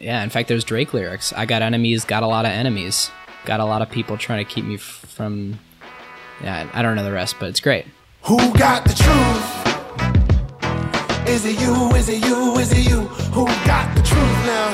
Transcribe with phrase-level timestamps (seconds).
[0.00, 1.30] Yeah, in fact, there's Drake lyrics.
[1.34, 3.10] I got enemies, got a lot of enemies,
[3.44, 5.60] got a lot of people trying to keep me from.
[6.42, 7.84] Yeah, I don't know the rest, but it's great.
[8.22, 9.68] Who got the truth?
[11.28, 11.90] Is it you?
[11.94, 12.56] Is it you?
[12.56, 13.02] Is it you?
[13.34, 14.72] Who got the truth now?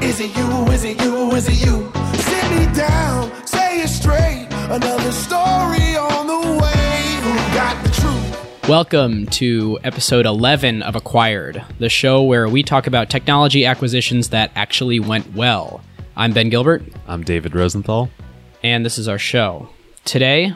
[0.00, 0.66] Is it you?
[0.70, 1.32] Is it you?
[1.32, 1.92] Is it you?
[2.14, 4.46] Sit me down, say it straight.
[4.70, 7.18] Another story on the way.
[7.22, 7.85] Who got?
[8.68, 14.50] Welcome to episode 11 of Acquired, the show where we talk about technology acquisitions that
[14.56, 15.82] actually went well.
[16.16, 18.10] I'm Ben Gilbert, I'm David Rosenthal.
[18.64, 19.68] and this is our show.
[20.04, 20.52] Today,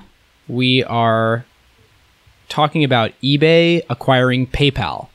[0.48, 1.44] we are
[2.48, 5.06] talking about eBay acquiring PayPal,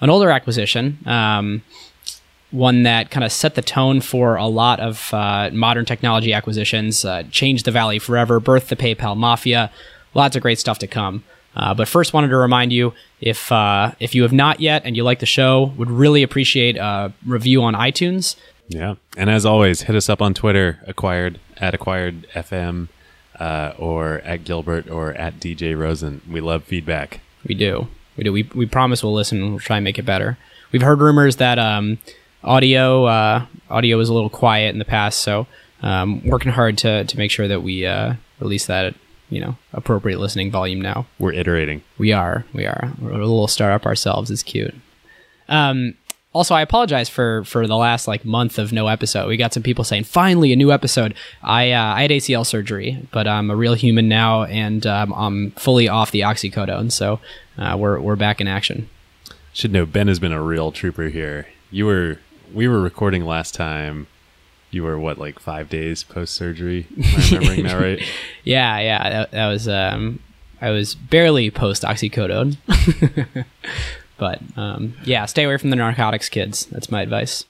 [0.00, 1.62] an older acquisition, um,
[2.50, 7.04] one that kind of set the tone for a lot of uh, modern technology acquisitions,
[7.04, 9.70] uh, changed the valley forever, birthed the PayPal mafia.
[10.14, 11.22] Lots of great stuff to come.
[11.56, 14.96] Uh, but first, wanted to remind you if uh, if you have not yet and
[14.96, 18.36] you like the show, would really appreciate a review on iTunes.
[18.68, 18.94] Yeah.
[19.16, 22.88] And as always, hit us up on Twitter, acquired at acquired FM,
[23.38, 26.20] uh, or at Gilbert or at DJ Rosen.
[26.28, 27.20] We love feedback.
[27.46, 27.88] We do.
[28.16, 28.32] We do.
[28.32, 30.38] We, we promise we'll listen and we'll try and make it better.
[30.72, 31.98] We've heard rumors that um,
[32.42, 35.46] audio uh, audio was a little quiet in the past, so
[35.82, 38.94] um, working hard to, to make sure that we uh, release that at
[39.30, 41.06] you know appropriate listening volume now.
[41.18, 41.82] We're iterating.
[41.98, 42.44] We are.
[42.52, 42.92] We are.
[43.00, 44.30] We're a little startup ourselves.
[44.30, 44.74] It's cute.
[45.48, 45.94] Um,
[46.32, 49.28] also, I apologize for for the last like month of no episode.
[49.28, 53.06] We got some people saying, "Finally, a new episode." I uh, I had ACL surgery,
[53.12, 57.20] but I'm a real human now, and um, I'm fully off the oxycodone, so
[57.56, 58.88] uh, we're we're back in action.
[59.52, 61.46] Should know Ben has been a real trooper here.
[61.70, 62.18] You were
[62.52, 64.08] we were recording last time.
[64.74, 66.86] You were what, like five days post surgery?
[66.96, 68.02] Am I remembering that right?
[68.44, 70.20] Yeah, yeah, that, that was um,
[70.60, 72.56] I was barely post oxycodone,
[74.18, 76.66] but um, yeah, stay away from the narcotics, kids.
[76.66, 77.44] That's my advice.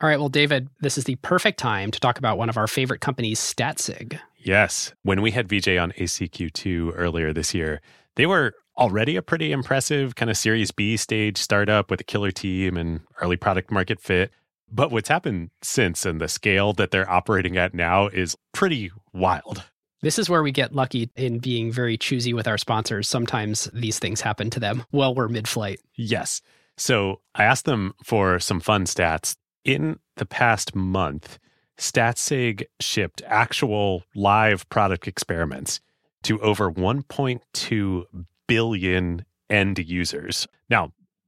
[0.00, 2.66] All right, well, David, this is the perfect time to talk about one of our
[2.66, 4.18] favorite companies, Statsig.
[4.36, 4.92] Yes.
[5.02, 7.80] When we had VJ on ACQ2 earlier this year,
[8.16, 12.30] they were already a pretty impressive kind of Series B stage startup with a killer
[12.30, 14.30] team and early product market fit.
[14.70, 19.62] But what's happened since and the scale that they're operating at now is pretty wild.
[20.02, 23.08] This is where we get lucky in being very choosy with our sponsors.
[23.08, 25.80] Sometimes these things happen to them while we're mid flight.
[25.94, 26.42] Yes.
[26.76, 29.36] So I asked them for some fun stats.
[29.64, 31.38] In the past month,
[31.78, 35.80] StatSig shipped actual live product experiments
[36.22, 38.04] to over 1.2
[38.46, 40.46] billion end users.
[40.68, 40.92] Now,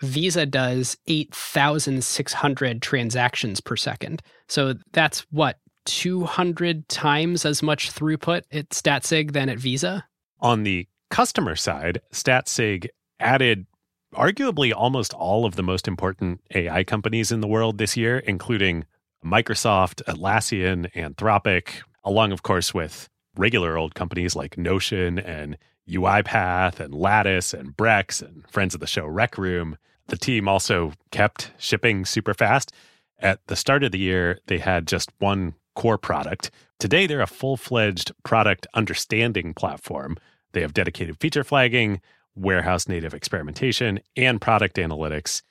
[0.00, 4.22] Visa does 8,600 transactions per second.
[4.48, 10.04] So that's what, 200 times as much throughput at StatSig than at Visa?
[10.40, 12.86] On the customer side, StatSig
[13.18, 13.66] added
[14.14, 18.84] arguably almost all of the most important AI companies in the world this year, including
[19.24, 25.56] Microsoft, Atlassian, Anthropic, along, of course, with regular old companies like Notion and
[25.88, 29.76] UiPath and Lattice and Brex and friends of the show Rec Room.
[30.10, 32.72] The team also kept shipping super fast.
[33.20, 36.50] At the start of the year, they had just one core product.
[36.80, 40.16] Today, they're a full fledged product understanding platform.
[40.52, 42.00] They have dedicated feature flagging,
[42.34, 45.42] warehouse native experimentation, and product analytics.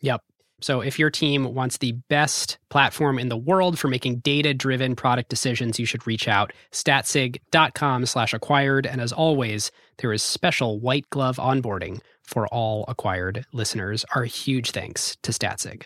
[0.00, 0.22] Yep.
[0.60, 5.28] So if your team wants the best platform in the world for making data-driven product
[5.28, 8.86] decisions, you should reach out statsig.com slash acquired.
[8.86, 14.04] And as always, there is special white glove onboarding for all acquired listeners.
[14.14, 15.84] Our huge thanks to Statsig.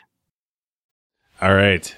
[1.40, 1.94] All right.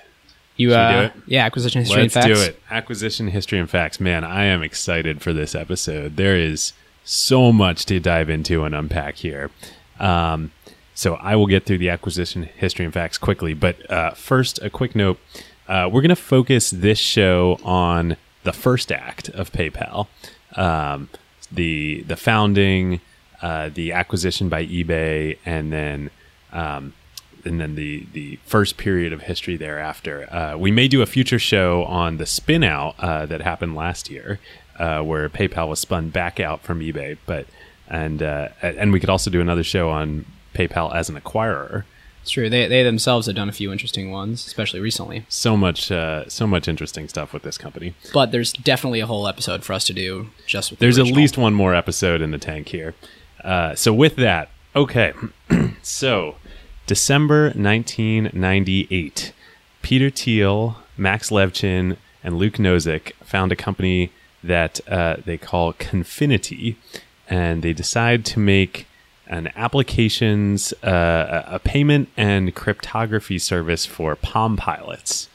[0.57, 1.13] You, Should we uh, do it?
[1.27, 2.39] yeah, acquisition history Let's and facts.
[2.39, 2.63] do it.
[2.71, 3.99] Acquisition history and facts.
[4.01, 6.17] Man, I am excited for this episode.
[6.17, 6.73] There is
[7.05, 9.51] so much to dive into and unpack here.
[9.99, 10.53] Um,
[10.95, 13.55] so I will get through the acquisition history and facts quickly.
[13.55, 15.19] But uh, first, a quick note:
[15.67, 20.09] uh, we're going to focus this show on the first act of PayPal,
[20.57, 21.09] um,
[21.51, 23.01] the the founding,
[23.43, 26.11] uh, the acquisition by eBay, and then
[26.53, 26.93] um,
[27.45, 30.33] and then the the first period of history thereafter.
[30.33, 34.11] Uh, we may do a future show on the spin out uh, that happened last
[34.11, 34.39] year,
[34.79, 37.47] uh, where PayPal was spun back out from eBay, but
[37.89, 41.85] and uh, and we could also do another show on PayPal as an acquirer.
[42.23, 42.51] It's true.
[42.51, 45.25] They, they themselves have done a few interesting ones, especially recently.
[45.29, 47.95] So much uh, so much interesting stuff with this company.
[48.13, 50.79] But there's definitely a whole episode for us to do just with.
[50.79, 52.95] the There's at least one more episode in the tank here.
[53.45, 55.13] Uh, so with that, okay,
[55.83, 56.37] so
[56.87, 59.33] December 1998,
[59.83, 66.77] Peter Thiel, Max Levchin, and Luke Nosek found a company that uh, they call Confinity,
[67.29, 68.87] and they decide to make
[69.27, 75.29] an applications, uh, a a payment and cryptography service for Palm Pilots.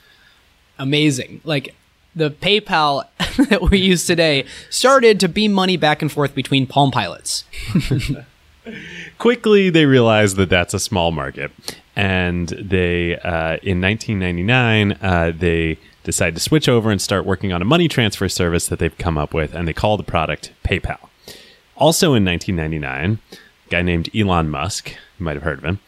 [0.78, 1.40] amazing.
[1.46, 1.74] Like
[2.16, 3.06] the PayPal
[3.50, 7.44] that we use today started to beam money back and forth between Palm Pilots.
[9.18, 11.52] quickly they realized that that's a small market
[11.96, 17.62] and they uh, in 1999 uh, they decide to switch over and start working on
[17.62, 20.98] a money transfer service that they've come up with and they call the product paypal
[21.76, 25.80] also in 1999 a guy named elon musk you might have heard of him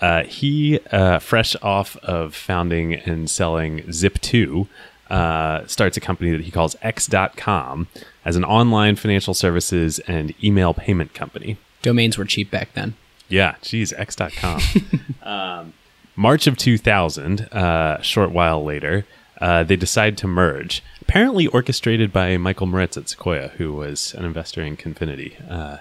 [0.00, 4.68] uh, he uh, fresh off of founding and selling zip2
[5.10, 7.88] uh, starts a company that he calls x.com
[8.24, 11.56] as an online financial services and email payment company
[11.86, 12.94] Domains were cheap back then.
[13.28, 14.60] yeah, geez, X.com.
[15.22, 15.72] um,
[16.16, 19.06] March of 2000, uh, a short while later,
[19.40, 20.82] uh, they decide to merge.
[21.00, 25.36] Apparently orchestrated by Michael Moritz at Sequoia, who was an investor in Confinity.
[25.48, 25.76] Uh,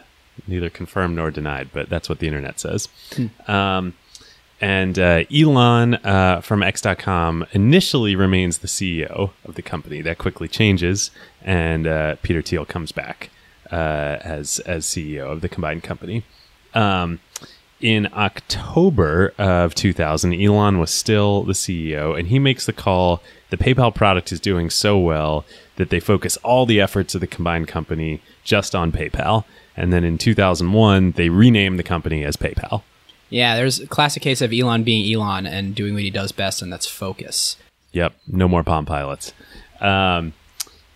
[0.47, 2.87] neither confirmed nor denied, but that's what the internet says.
[3.47, 3.95] Um,
[4.61, 10.01] and uh, Elon uh, from X.com initially remains the CEO of the company.
[10.01, 11.11] That quickly changes,
[11.43, 13.29] and uh, Peter Thiel comes back
[13.71, 16.23] uh, as as CEO of the combined company.
[16.73, 17.19] Um,
[17.81, 23.57] in October of 2000, Elon was still the CEO, and he makes the call the
[23.57, 27.67] PayPal product is doing so well that they focus all the efforts of the combined
[27.67, 29.43] company just on PayPal.
[29.77, 32.81] And then in 2001, they rename the company as PayPal.
[33.29, 36.61] Yeah, there's a classic case of Elon being Elon and doing what he does best,
[36.61, 37.57] and that's focus.
[37.91, 39.33] Yep, no more Palm Pilots.
[39.79, 40.33] Um,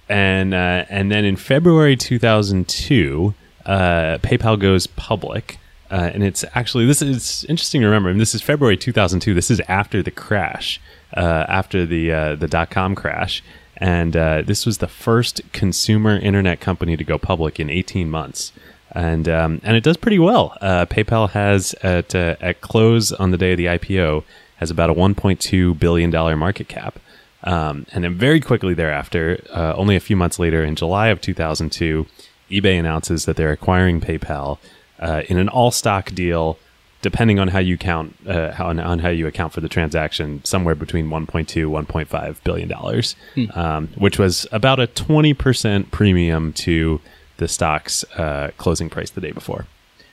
[0.08, 3.34] and uh, and then in February 2002,
[3.66, 5.60] uh, PayPal goes public,
[5.92, 8.14] uh, and it's actually this is interesting to remember.
[8.14, 9.34] This is February 2002.
[9.34, 10.82] This is after the crash,
[11.16, 13.44] uh, after the uh, the dot com crash,
[13.78, 18.52] and uh, this was the first consumer internet company to go public in 18 months.
[18.92, 20.58] And um, and it does pretty well.
[20.62, 24.24] Uh, PayPal has at uh, at close on the day of the IPO
[24.58, 27.00] has about a 1.2 billion dollar market cap.
[27.44, 31.22] Um, and then very quickly thereafter, uh, only a few months later, in July of
[31.22, 32.06] 2002,
[32.52, 34.58] eBay announces that they're acquiring PayPal
[35.00, 36.58] uh, in an all-stock deal.
[37.02, 40.44] Depending on how you count, uh, how, on, on how you account for the transaction,
[40.44, 43.16] somewhere between 1.2, 1.5 billion dollars,
[43.54, 47.00] um, which was about a 20 percent premium to
[47.40, 49.66] the stock's uh, closing price the day before.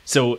[0.04, 0.38] So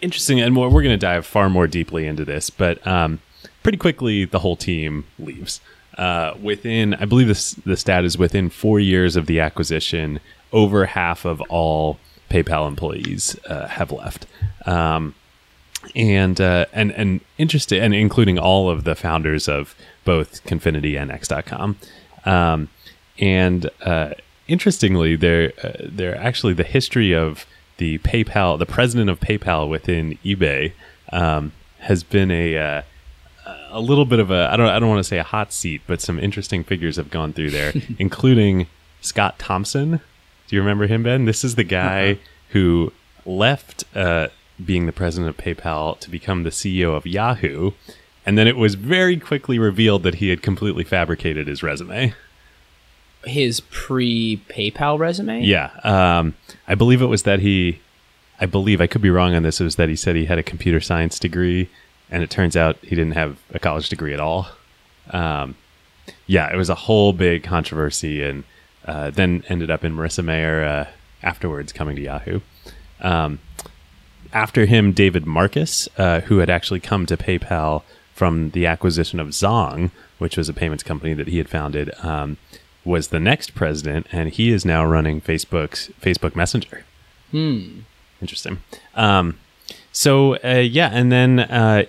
[0.00, 3.20] interesting, and more, we're going to dive far more deeply into this, but um,
[3.62, 5.60] pretty quickly the whole team leaves.
[5.96, 10.20] Uh, within, I believe this the stat is within four years of the acquisition,
[10.52, 11.98] over half of all
[12.30, 14.26] PayPal employees uh, have left.
[14.66, 15.14] Um,
[15.94, 19.74] and uh, and and interesting, and including all of the founders of
[20.04, 21.76] both Confinity and X.com.
[22.24, 22.68] Um,
[23.18, 24.14] and uh,
[24.48, 27.46] interestingly, they're uh, they're actually the history of
[27.78, 30.72] the PayPal, the president of PayPal within eBay,
[31.12, 32.82] um, has been a uh,
[33.70, 35.82] a little bit of a I don't I don't want to say a hot seat,
[35.86, 38.66] but some interesting figures have gone through there, including
[39.00, 40.00] Scott Thompson.
[40.46, 41.24] Do you remember him, Ben?
[41.24, 42.18] This is the guy
[42.50, 42.92] who
[43.24, 44.28] left uh,
[44.64, 47.72] being the president of PayPal to become the CEO of Yahoo,
[48.26, 52.14] and then it was very quickly revealed that he had completely fabricated his resume.
[53.26, 55.42] His pre PayPal resume?
[55.42, 56.34] Yeah, um,
[56.68, 57.80] I believe it was that he.
[58.40, 59.60] I believe I could be wrong on this.
[59.60, 61.68] It was that he said he had a computer science degree,
[62.10, 64.48] and it turns out he didn't have a college degree at all.
[65.10, 65.56] Um,
[66.26, 68.44] yeah, it was a whole big controversy, and
[68.84, 70.86] uh, then ended up in Marissa Mayer uh,
[71.22, 72.40] afterwards coming to Yahoo.
[73.00, 73.38] Um,
[74.32, 77.82] after him, David Marcus, uh, who had actually come to PayPal
[78.14, 82.36] from the acquisition of Zong, which was a payments company that he had founded, um,
[82.84, 86.84] was the next president, and he is now running Facebook's Facebook Messenger.
[87.30, 87.80] Hmm.
[88.20, 88.58] Interesting.
[88.94, 89.38] Um,
[89.92, 91.84] so uh, yeah, and then uh,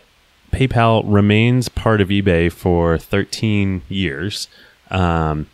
[0.52, 4.48] PayPal remains part of eBay for 13 years,
[4.90, 5.48] um,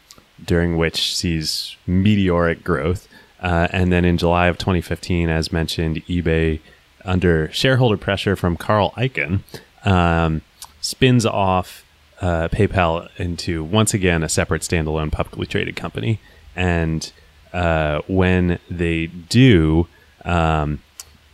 [0.44, 3.08] during which sees meteoric growth.
[3.42, 6.60] Uh, and then in July of 2015, as mentioned, eBay,
[7.04, 9.42] under shareholder pressure from Carl Icahn,
[9.84, 10.42] um,
[10.82, 11.84] spins off
[12.22, 16.20] uh, PayPal into once again a separate standalone publicly traded company.
[16.56, 17.12] And
[17.52, 19.88] uh, when they do,
[20.24, 20.82] um,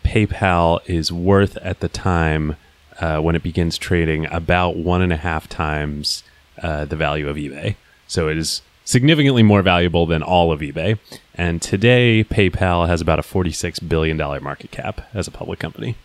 [0.04, 2.56] PayPal is worth at the time
[3.00, 6.24] uh, when it begins trading about one and a half times
[6.64, 7.76] uh, the value of eBay.
[8.08, 10.98] So it is significantly more valuable than all of eBay.
[11.36, 15.98] And today, PayPal has about a $46 billion market cap as a public company.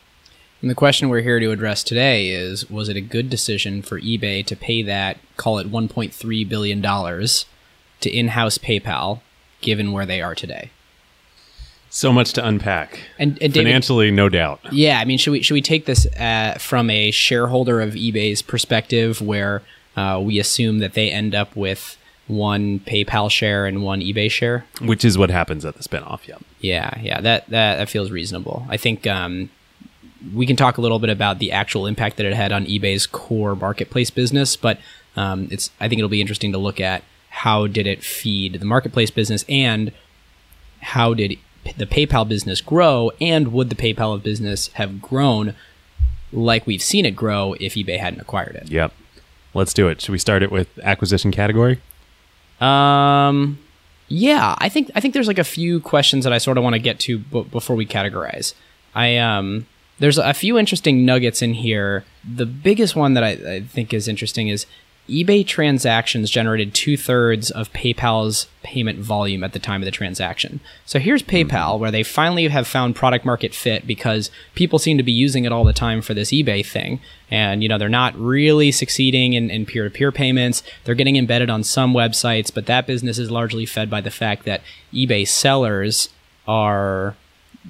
[0.62, 4.00] And the question we're here to address today is Was it a good decision for
[4.00, 9.20] eBay to pay that, call it $1.3 billion, to in house PayPal,
[9.60, 10.70] given where they are today?
[11.90, 13.00] So much to unpack.
[13.18, 14.60] And, and David, Financially, no doubt.
[14.70, 18.40] Yeah, I mean, should we should we take this uh, from a shareholder of eBay's
[18.40, 19.62] perspective, where
[19.96, 24.64] uh, we assume that they end up with one PayPal share and one eBay share?
[24.80, 26.26] Which is what happens at the spinoff.
[26.28, 26.38] Yeah.
[26.60, 28.64] Yeah, yeah, that that, that feels reasonable.
[28.70, 29.50] I think um,
[30.34, 33.06] we can talk a little bit about the actual impact that it had on eBay's
[33.06, 34.78] core marketplace business, but
[35.16, 38.66] um, it's I think it'll be interesting to look at how did it feed the
[38.66, 39.92] marketplace business and
[40.80, 41.38] how did
[41.76, 45.54] the PayPal business grow, and would the PayPal business have grown
[46.32, 48.70] like we've seen it grow if eBay hadn't acquired it?
[48.70, 48.92] Yep.
[49.54, 50.00] Let's do it.
[50.00, 51.80] Should we start it with acquisition category?
[52.60, 53.58] Um,
[54.08, 56.74] yeah, I think I think there's like a few questions that I sort of want
[56.74, 58.54] to get to b- before we categorize.
[58.94, 59.66] I um,
[60.02, 62.04] there's a few interesting nuggets in here.
[62.28, 64.66] The biggest one that I, I think is interesting is
[65.08, 70.58] eBay transactions generated two thirds of PayPal's payment volume at the time of the transaction.
[70.86, 71.30] So here's hmm.
[71.30, 75.44] PayPal, where they finally have found product market fit because people seem to be using
[75.44, 76.98] it all the time for this eBay thing.
[77.30, 80.64] And, you know, they're not really succeeding in, in peer-to-peer payments.
[80.82, 84.46] They're getting embedded on some websites, but that business is largely fed by the fact
[84.46, 86.08] that eBay sellers
[86.48, 87.14] are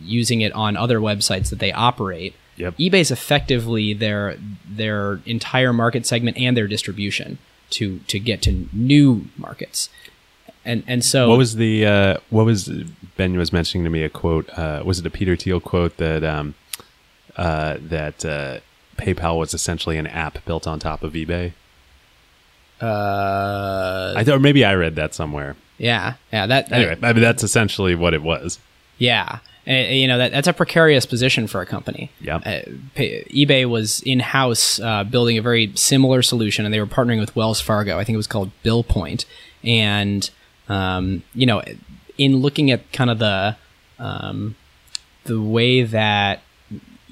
[0.01, 2.35] using it on other websites that they operate.
[2.57, 2.77] Yep.
[2.77, 4.37] eBay's effectively their
[4.69, 7.39] their entire market segment and their distribution
[7.71, 9.89] to to get to new markets.
[10.65, 12.69] And and so What was the uh, what was
[13.17, 14.49] Ben was mentioning to me a quote?
[14.51, 16.55] Uh, was it a Peter Thiel quote that um,
[17.37, 18.61] uh, that uh,
[18.97, 21.55] PayPal was essentially an app built on top of eBay?
[22.81, 25.57] uh I thought maybe I read that somewhere.
[25.79, 28.59] yeah, yeah, that, that Anyway, I mean that's essentially what it was.
[28.99, 29.39] Yeah.
[29.67, 32.11] And, you know, that, that's a precarious position for a company.
[32.21, 32.43] Yep.
[32.45, 32.61] Uh,
[32.97, 37.37] eBay was in house uh, building a very similar solution, and they were partnering with
[37.37, 37.99] Wells Fargo.
[37.99, 39.25] I think it was called BillPoint.
[39.63, 40.29] And,
[40.69, 41.63] um, you know,
[42.19, 43.57] in looking at kind of the,
[43.99, 44.57] um,
[45.25, 46.43] the way that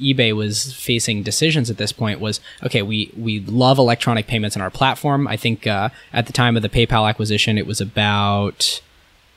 [0.00, 2.82] eBay was facing decisions at this point was okay.
[2.82, 5.28] We we love electronic payments in our platform.
[5.28, 8.80] I think uh, at the time of the PayPal acquisition, it was about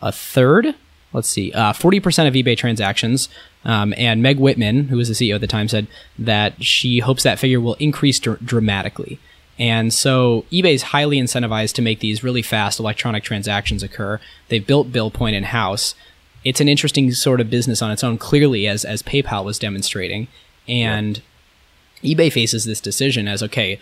[0.01, 0.75] a third.
[1.13, 3.29] Let's see, uh, forty percent of eBay transactions.
[3.65, 5.87] Um, and Meg Whitman, who was the CEO at the time, said
[6.19, 9.19] that she hopes that figure will increase dr- dramatically.
[9.59, 14.19] And so eBay is highly incentivized to make these really fast electronic transactions occur.
[14.49, 15.93] They've built BillPoint in house.
[16.43, 20.27] It's an interesting sort of business on its own, clearly, as as PayPal was demonstrating.
[20.67, 21.21] And
[22.03, 23.79] eBay faces this decision as okay,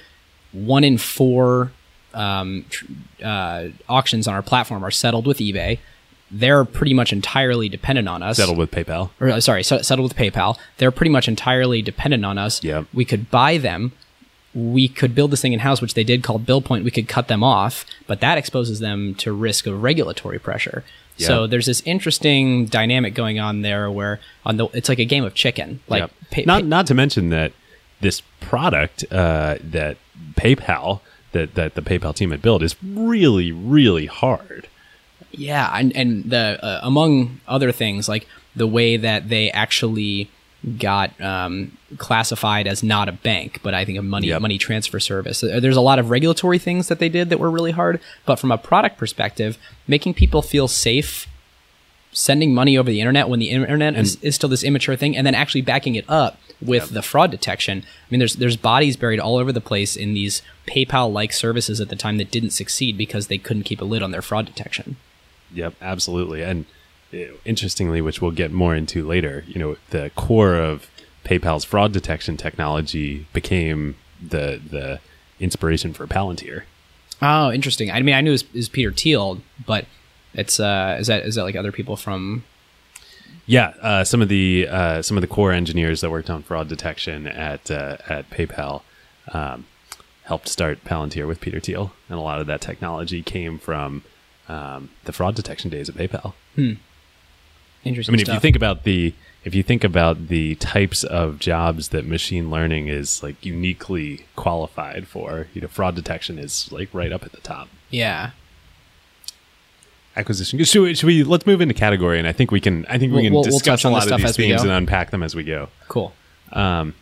[0.51, 1.71] one in four
[2.13, 2.85] um, tr-
[3.23, 5.79] uh, auctions on our platform are settled with eBay.
[6.31, 8.37] They're pretty much entirely dependent on us.
[8.37, 9.09] Settled with PayPal.
[9.19, 10.57] Or, uh, sorry, so- settled with PayPal.
[10.77, 12.63] They're pretty much entirely dependent on us.
[12.63, 12.85] Yep.
[12.93, 13.91] We could buy them.
[14.53, 16.83] We could build this thing in house, which they did called BillPoint.
[16.83, 20.83] We could cut them off, but that exposes them to risk of regulatory pressure.
[21.17, 21.27] Yeah.
[21.27, 25.23] So there's this interesting dynamic going on there where on the it's like a game
[25.23, 25.79] of chicken.
[25.87, 26.11] Like Yep.
[26.31, 27.51] pay- not pay- not to mention that
[28.01, 29.97] this product uh, that
[30.35, 31.01] PayPal
[31.33, 34.67] that that the PayPal team had built is really really hard.
[35.31, 40.29] Yeah, and and the uh, among other things, like the way that they actually
[40.77, 44.41] got um, classified as not a bank, but I think a money Yep.
[44.41, 45.43] money transfer service.
[45.43, 48.37] Uh, There's a lot of regulatory things that they did that were really hard, but
[48.37, 49.57] from a product perspective,
[49.87, 51.27] making people feel safe
[52.13, 55.25] sending money over the internet when the internet is, is still this immature thing, and
[55.25, 57.79] then actually backing it up with the fraud detection.
[57.83, 61.89] I mean, there's there's bodies buried all over the place in these PayPal-like services at
[61.89, 64.97] the time that didn't succeed because they couldn't keep a lid on their fraud detection.
[65.53, 66.41] Yep, absolutely.
[66.43, 66.65] And
[67.13, 70.89] uh, interestingly, which we'll get more into later, you know, the core of
[71.23, 74.99] PayPal's fraud detection technology became the the
[75.39, 76.63] inspiration for Palantir.
[77.21, 77.91] Oh, interesting.
[77.91, 79.85] I mean, I knew it was, it was Peter Thiel, but
[80.33, 82.43] it's uh, is that is that like other people from?
[83.45, 86.67] Yeah, uh, some of the uh, some of the core engineers that worked on fraud
[86.67, 88.81] detection at uh, at PayPal
[89.33, 89.65] um,
[90.23, 94.03] helped start Palantir with Peter Thiel, and a lot of that technology came from
[94.49, 96.33] um, the fraud detection days at PayPal.
[96.55, 96.73] Hmm.
[97.83, 101.39] Interesting I mean, if you think about the if you think about the types of
[101.39, 106.89] jobs that machine learning is like uniquely qualified for, you know, fraud detection is like
[106.93, 107.67] right up at the top.
[107.89, 108.31] yeah,
[110.15, 110.61] Acquisition.
[110.63, 112.85] Should we, should we let's move into category, and I think we can.
[112.87, 114.69] I think we We'll- can we'll- we'll discuss a lot of stuff these themes and
[114.71, 115.69] unpack them as we go.
[115.87, 116.13] cool.
[116.51, 116.93] Um,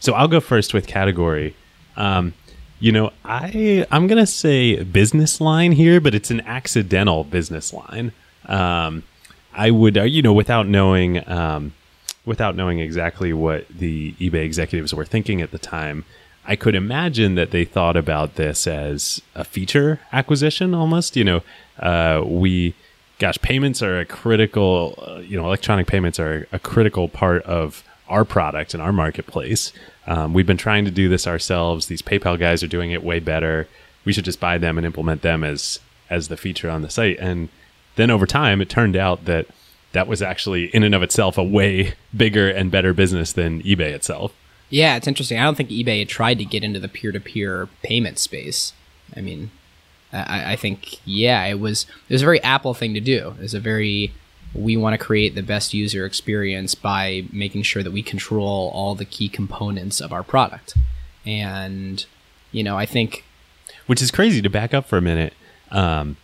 [0.00, 1.54] So I'll go first with category.
[1.96, 2.32] Um,
[2.80, 8.12] you know, I I'm gonna say business line here, but it's an accidental business line.
[8.46, 9.02] Um,
[9.52, 11.74] I would, uh, you know, without knowing, um,
[12.24, 16.04] without knowing exactly what the eBay executives were thinking at the time,
[16.46, 21.16] I could imagine that they thought about this as a feature acquisition almost.
[21.16, 21.42] You know,
[21.80, 22.74] uh, we,
[23.18, 27.82] gosh, payments are a critical, uh, you know, electronic payments are a critical part of
[28.08, 29.72] our product and our marketplace.
[30.06, 31.86] Um, we've been trying to do this ourselves.
[31.86, 33.68] These PayPal guys are doing it way better.
[34.04, 37.18] We should just buy them and implement them as as the feature on the site.
[37.18, 37.50] And
[37.96, 39.46] then over time, it turned out that
[39.92, 43.92] that was actually in and of itself a way bigger and better business than eBay
[43.92, 44.34] itself.
[44.70, 45.38] Yeah, it's interesting.
[45.38, 48.74] I don't think eBay had tried to get into the peer-to-peer payment space.
[49.16, 49.50] I mean,
[50.12, 53.34] I, I think yeah, it was it was a very Apple thing to do.
[53.38, 54.12] It was a very
[54.54, 58.94] we want to create the best user experience by making sure that we control all
[58.94, 60.74] the key components of our product.
[61.26, 62.04] And
[62.52, 63.24] you know, I think
[63.86, 65.34] which is crazy to back up for a minute.
[65.70, 66.16] Um,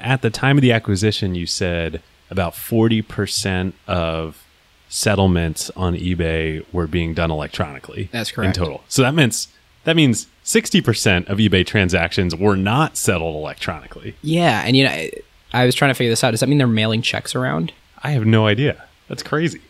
[0.00, 4.44] at the time of the acquisition, you said about 40% of
[4.88, 8.08] settlements on eBay were being done electronically.
[8.12, 8.56] That's correct.
[8.56, 8.84] In total.
[8.88, 9.48] So that means
[9.84, 14.14] that means 60% of eBay transactions were not settled electronically.
[14.22, 15.08] yeah, and you know,
[15.52, 16.30] I, I was trying to figure this out.
[16.32, 17.72] Does that mean they're mailing checks around?
[18.02, 18.84] I have no idea.
[19.08, 19.60] That's crazy.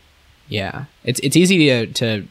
[0.48, 2.28] Yeah, it's it's easy to to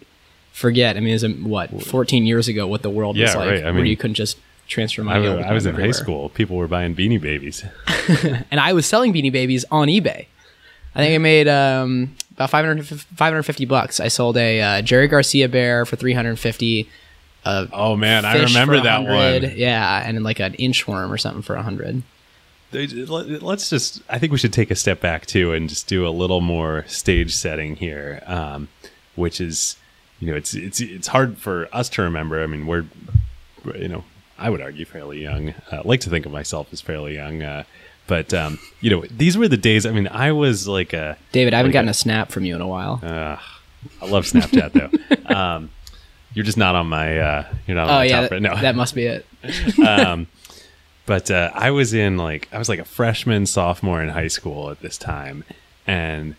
[0.51, 0.97] forget.
[0.97, 3.59] I mean, it um, what 14 years ago what the world was Yeah, like, right.
[3.61, 5.27] I where mean, you couldn't just transfer money.
[5.27, 6.29] was- I was in high school.
[6.29, 7.63] People were buying beanie babies.
[8.51, 10.27] and I was selling Beanie Babies on eBay.
[10.93, 13.99] I think I made um, about 500, 550 bucks.
[13.99, 16.89] I sold a uh, Jerry Garcia bear for 350.
[17.45, 18.25] A Oh, man.
[18.25, 19.53] I remember that one.
[19.57, 21.85] Yeah, and like an inchworm or something for a 100.
[21.85, 22.03] They- let-
[22.73, 24.01] Let's just.
[24.09, 26.85] I think we should take a step back too and just do a little more
[26.87, 28.69] stage setting here, um,
[29.15, 29.75] which is,
[30.19, 32.41] you know, it's it's it's hard for us to remember.
[32.41, 32.85] I mean, we're,
[33.75, 34.03] you know,
[34.37, 35.49] I would argue fairly young.
[35.71, 37.63] Uh, I like to think of myself as fairly young, uh,
[38.07, 39.85] but um, you know, these were the days.
[39.85, 41.17] I mean, I was like a.
[41.31, 42.99] David, I haven't like gotten a snap from you in a while.
[43.03, 43.37] Uh,
[44.01, 44.73] I love Snapchat
[45.27, 45.33] though.
[45.35, 45.69] um,
[46.33, 47.19] you're just not on my.
[47.19, 48.61] Uh, you're not on oh my yeah, top that, right now.
[48.61, 49.25] that must be it.
[51.05, 54.69] but uh, I was in like I was like a freshman, sophomore in high school
[54.69, 55.43] at this time,
[55.87, 56.35] and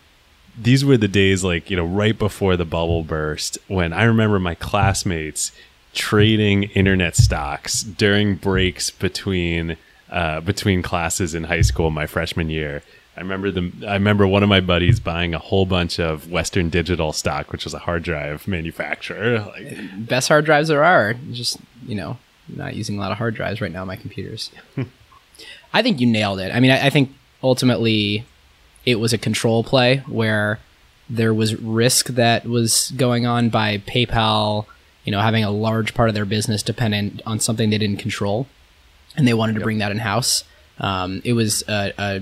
[0.57, 4.39] these were the days like you know right before the bubble burst when I remember
[4.39, 5.51] my classmates
[5.93, 9.77] trading internet stocks during breaks between
[10.09, 12.83] uh, between classes in high school my freshman year.
[13.15, 16.69] I remember the I remember one of my buddies buying a whole bunch of Western
[16.69, 19.39] Digital stock, which was a hard drive manufacturer.
[19.39, 21.13] Like, Best hard drives there are.
[21.31, 22.17] Just you know,
[22.55, 24.51] not using a lot of hard drives right now on my computers.
[25.73, 26.53] I think you nailed it.
[26.53, 27.11] I mean, I, I think
[27.41, 28.25] ultimately
[28.85, 30.59] it was a control play where
[31.09, 34.65] there was risk that was going on by PayPal,
[35.03, 38.47] you know, having a large part of their business dependent on something they didn't control,
[39.15, 40.43] and they wanted to bring that in house.
[40.79, 42.21] Um, it was a, a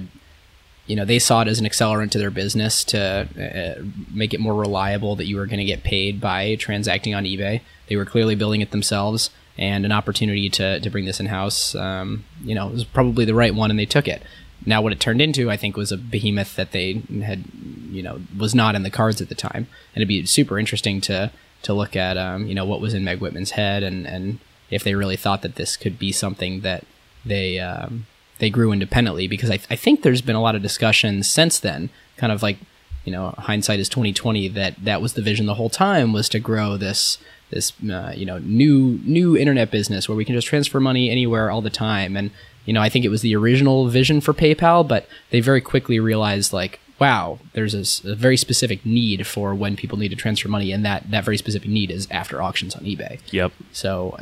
[0.88, 4.39] you know they saw it as an accelerant to their business to uh, make it
[4.39, 7.62] more reliable that you were going to get paid by transacting on eBay.
[7.88, 9.30] They were clearly building it themselves,
[9.62, 13.36] and an opportunity to to bring this in house, um, you know, was probably the
[13.36, 14.24] right one, and they took it.
[14.65, 17.45] Now, what it turned into, I think, was a behemoth that they had,
[17.89, 21.00] you know, was not in the cards at the time, and it'd be super interesting
[21.02, 24.39] to to look at, um, you know, what was in Meg Whitman's head, and and
[24.71, 26.84] if they really thought that this could be something that
[27.24, 28.08] they um,
[28.39, 31.91] they grew independently because I, I think there's been a lot of discussion since then
[32.17, 32.58] kind of like
[33.06, 36.39] you know hindsight is 2020 that that was the vision the whole time was to
[36.39, 37.19] grow this
[37.52, 41.52] this uh, you know new new internet business where we can just transfer money anywhere
[41.52, 42.32] all the time and
[42.66, 46.00] you know I think it was the original vision for PayPal but they very quickly
[46.00, 50.72] realized like wow there's a very specific need for when people need to transfer money
[50.72, 53.52] and that that very specific need is after auctions on eBay yep.
[53.72, 54.18] so,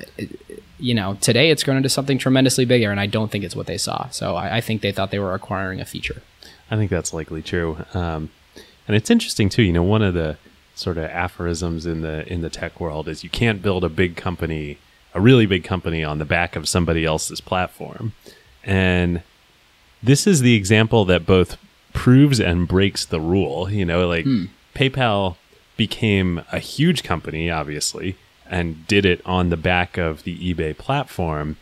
[0.80, 3.68] you know, today it's grown into something tremendously bigger, and I don't think it's what
[3.68, 4.10] they saw.
[4.10, 6.22] So I, I think they thought they were acquiring a feature.
[6.72, 7.78] I think that's likely true.
[7.94, 8.32] Um,
[8.88, 9.64] and it's interesting too.
[9.64, 10.38] You know, one of the
[10.80, 14.16] sort of aphorisms in the in the tech world is you can't build a big
[14.16, 14.78] company,
[15.14, 18.14] a really big company, on the back of somebody else's platform.
[18.64, 19.22] And
[20.02, 21.58] this is the example that both
[21.94, 23.70] proves and breaks the rule.
[23.70, 24.26] You know, like
[24.74, 25.36] PayPal
[25.78, 28.16] became a huge company, obviously,
[28.50, 31.58] and did it on the back of the eBay platform,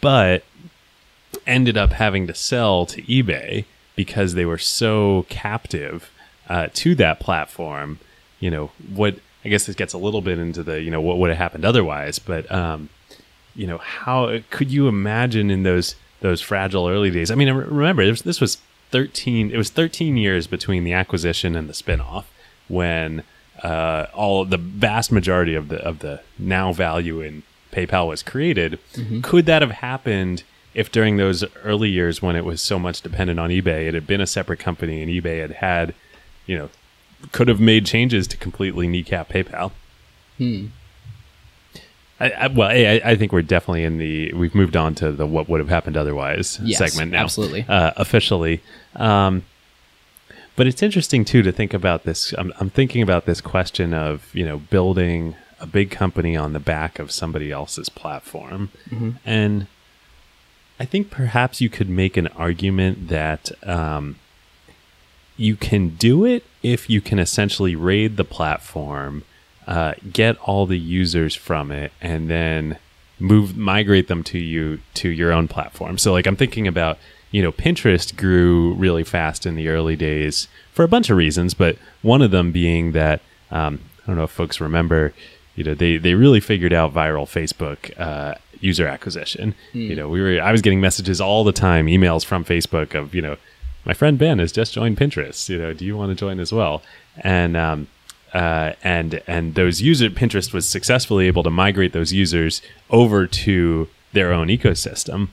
[0.00, 0.44] but
[1.46, 3.64] ended up having to sell to eBay
[3.94, 6.10] because they were so captive
[6.48, 7.98] uh, to that platform.
[8.40, 9.16] You know what?
[9.44, 11.64] I guess this gets a little bit into the you know what would have happened
[11.64, 12.88] otherwise, but um,
[13.54, 17.30] you know how could you imagine in those those fragile early days?
[17.30, 18.58] I mean, remember this, this was
[18.90, 19.50] thirteen.
[19.50, 22.24] It was thirteen years between the acquisition and the spinoff
[22.68, 23.22] when
[23.62, 28.78] uh, all the vast majority of the of the now value in PayPal was created.
[28.94, 29.20] Mm-hmm.
[29.20, 30.42] Could that have happened
[30.74, 34.06] if during those early years when it was so much dependent on eBay, it had
[34.06, 35.94] been a separate company and eBay had had,
[36.44, 36.68] you know,
[37.32, 39.72] could have made changes to completely kneecap PayPal?
[40.38, 40.66] Hmm.
[42.18, 44.32] I, I, well, I, I think we're definitely in the.
[44.32, 47.22] We've moved on to the what would have happened otherwise Yes, segment now.
[47.24, 47.66] absolutely.
[47.68, 48.62] uh, officially.
[48.94, 49.42] Um,
[50.56, 52.32] but it's interesting too to think about this.
[52.38, 56.58] I'm, I'm thinking about this question of you know building a big company on the
[56.58, 58.70] back of somebody else's platform,
[59.26, 59.66] and
[60.80, 64.16] I think perhaps you could make an argument that um,
[65.36, 69.24] you can do it if you can essentially raid the platform,
[69.66, 72.78] uh, get all the users from it, and then
[73.18, 75.98] move migrate them to you to your own platform.
[75.98, 76.98] So like I'm thinking about
[77.30, 81.54] you know Pinterest grew really fast in the early days for a bunch of reasons,
[81.54, 83.20] but one of them being that
[83.50, 85.12] um, I don't know if folks remember,
[85.54, 89.54] you know they they really figured out viral Facebook uh, user acquisition.
[89.72, 93.14] You know we were I was getting messages all the time, emails from Facebook of
[93.14, 93.36] you know
[93.86, 95.48] my friend Ben has just joined Pinterest.
[95.48, 96.82] You know, do you want to join as well?
[97.18, 97.88] And um,
[98.34, 103.88] uh, and and those user Pinterest was successfully able to migrate those users over to
[104.12, 105.28] their own ecosystem.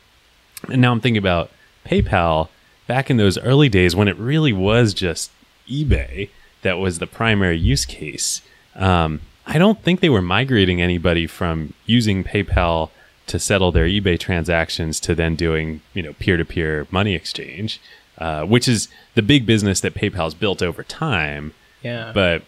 [0.70, 1.52] And now I'm thinking about
[1.86, 2.50] PayPal
[2.88, 5.32] back in those early days when it really was just
[5.68, 6.30] eBay
[6.62, 8.42] that was the primary use case.
[8.76, 12.89] Um, I don't think they were migrating anybody from using PayPal
[13.28, 17.82] to settle their eBay transactions to then doing you know peer to peer money exchange,
[18.17, 21.54] uh, which is the big business that PayPal's built over time.
[21.82, 22.12] Yeah.
[22.13, 22.43] But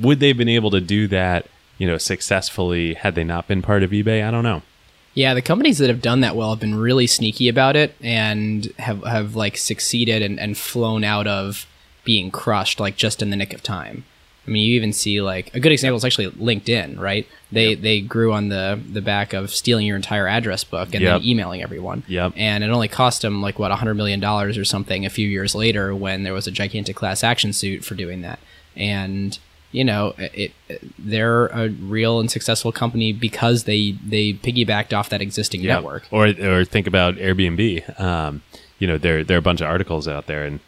[0.00, 1.46] would they have been able to do that,
[1.78, 4.26] you know, successfully had they not been part of eBay?
[4.26, 4.62] I don't know.
[5.14, 8.66] Yeah, the companies that have done that well have been really sneaky about it and
[8.78, 11.66] have, have like succeeded and, and flown out of
[12.04, 14.04] being crushed like just in the nick of time.
[14.48, 17.26] I mean, you even see like a good example is actually LinkedIn, right?
[17.52, 21.20] They they grew on the the back of stealing your entire address book and Yep.
[21.20, 22.02] then emailing everyone.
[22.08, 22.32] Yep.
[22.36, 25.54] And it only cost them like what hundred million dollars or something a few years
[25.54, 28.38] later when there was a gigantic class action suit for doing that.
[28.74, 29.38] And
[29.70, 35.10] you know, it, it they're a real and successful company because they they piggybacked off
[35.10, 35.74] that existing Yeah.
[35.74, 36.04] network.
[36.10, 38.00] Or or think about Airbnb.
[38.00, 38.40] Um,
[38.78, 40.60] you know, there there are a bunch of articles out there, and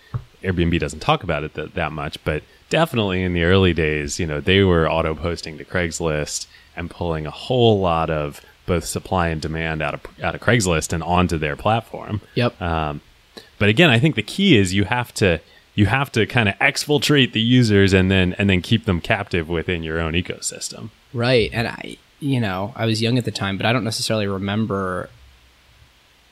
[0.42, 4.26] Airbnb doesn't talk about it that, that much, but definitely in the early days, you
[4.26, 9.28] know, they were auto posting to Craigslist and pulling a whole lot of both supply
[9.28, 12.22] and demand out of out of Craigslist and onto their platform.
[12.36, 12.60] Yep.
[12.62, 13.02] Um,
[13.58, 15.40] but again, I think the key is you have to
[15.74, 19.48] you have to kind of exfiltrate the users and then and then keep them captive
[19.48, 20.90] within your own ecosystem.
[21.12, 21.50] Right.
[21.52, 25.10] And I, you know, I was young at the time, but I don't necessarily remember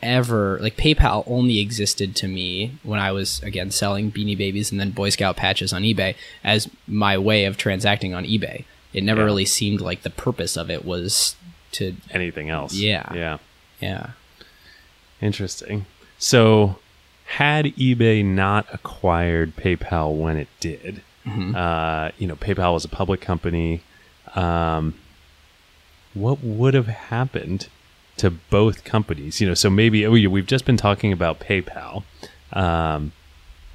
[0.03, 4.79] ever like PayPal only existed to me when I was again selling beanie babies and
[4.81, 8.65] then Boy Scout patches on eBay as my way of transacting on eBay.
[8.93, 9.27] It never Yeah.
[9.27, 11.37] really seemed like the purpose of it was
[11.73, 12.75] to Anything else?
[12.75, 13.13] Yeah.
[13.15, 13.39] yeah.
[13.81, 14.11] yeah.
[15.21, 15.87] Interesting.
[16.19, 16.77] So,
[17.27, 23.21] had eBay not acquired PayPal when it did, uh, you know, PayPal was a public
[23.21, 23.83] company.
[24.35, 24.95] Um,
[26.15, 27.69] what would have happened
[28.19, 29.41] to both companies?
[29.41, 32.05] You know, so maybe oh, we've just been talking about PayPal.
[32.53, 33.13] Um,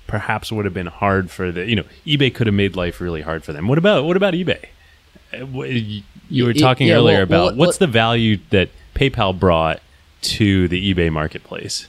[0.08, 3.22] perhaps would have been hard for the you know eBay could have made life really
[3.22, 3.68] hard for them.
[3.68, 4.66] What about what about eBay?
[5.34, 5.46] Uh,
[6.30, 9.82] You were talking yeah, earlier well- about well, what's the value that PayPal brought
[10.22, 11.88] to the eBay marketplace.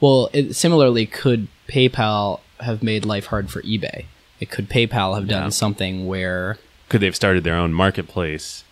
[0.00, 4.04] Well, it, similarly, could PayPal have made life hard for eBay?
[4.38, 5.48] It could PayPal have done Yeah.
[5.48, 8.62] something where Could they have started their own marketplace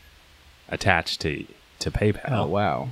[0.69, 1.45] attached to
[1.81, 2.31] to PayPal?
[2.31, 2.88] Oh wow.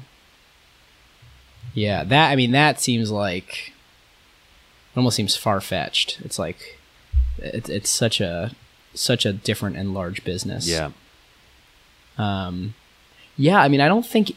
[1.75, 3.73] Yeah, that I mean that seems like
[4.93, 6.21] it almost seems far fetched.
[6.25, 6.79] It's like
[7.39, 8.53] it's it's such a
[8.95, 10.69] such a different and large business.
[10.69, 10.91] Yeah.
[12.19, 12.75] Um
[13.37, 14.33] yeah, I mean I don't think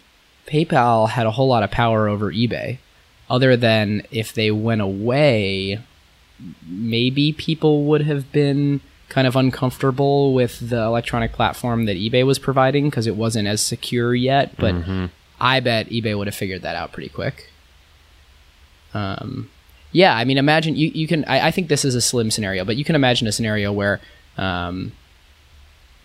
[0.48, 2.80] PayPal had a whole lot of power over eBay
[3.30, 5.80] other than if they went away
[6.66, 12.39] maybe people would have been kind of uncomfortable with the electronic platform that eBay was
[12.39, 14.56] providing because it wasn't as secure yet.
[14.58, 14.76] But
[15.41, 17.50] I bet eBay would have figured that out pretty quick.
[18.93, 19.50] Um,
[19.91, 21.26] yeah, I mean, imagine you, you can.
[21.26, 24.00] I, I think this is a slim scenario, but you can imagine a scenario where
[24.38, 24.91] um,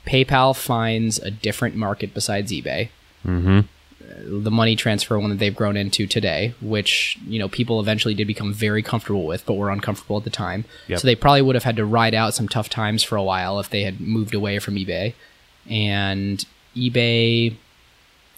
[0.06, 2.88] PayPal finds a different market besides eBay.
[3.26, 3.60] Mm-hmm.
[4.24, 8.26] The money transfer one that they've grown into today, which you know people eventually did
[8.26, 10.64] become very comfortable with, but were uncomfortable at the time.
[10.88, 11.00] Yep.
[11.00, 13.60] So they probably would have had to ride out some tough times for a while
[13.60, 15.14] if they had moved away from eBay,
[15.68, 16.44] and
[16.76, 17.56] eBay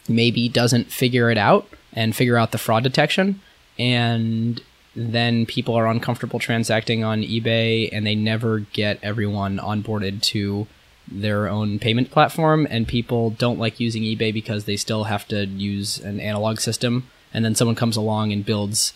[0.07, 3.41] maybe doesn't figure it out and figure out the fraud detection,
[3.77, 4.61] and
[4.95, 10.65] then people are uncomfortable transacting on eBay and they never get everyone onboarded to
[11.09, 15.45] their own payment platform and people don't like using eBay because they still have to
[15.45, 17.07] use an analog system.
[17.33, 18.93] And then someone comes along and builds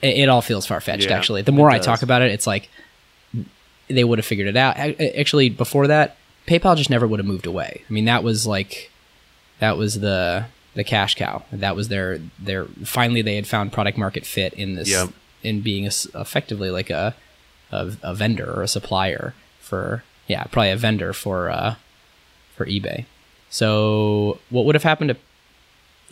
[0.00, 1.42] it, it all feels far-fetched Yeah, actually.
[1.42, 2.68] The more i talk about it it's like
[3.88, 4.76] they would have figured it out.
[4.78, 7.82] Actually before that paypal just never would have moved away.
[7.88, 8.90] I mean that was like
[9.60, 11.42] that was the the cash cow.
[11.52, 15.10] That was their their finally they had found product market fit in this Yep.
[15.42, 17.14] in being a effectively like a,
[17.70, 21.74] a a vendor or a supplier for yeah probably a vendor for uh
[22.56, 23.06] for ebay.
[23.50, 25.16] So what would have happened to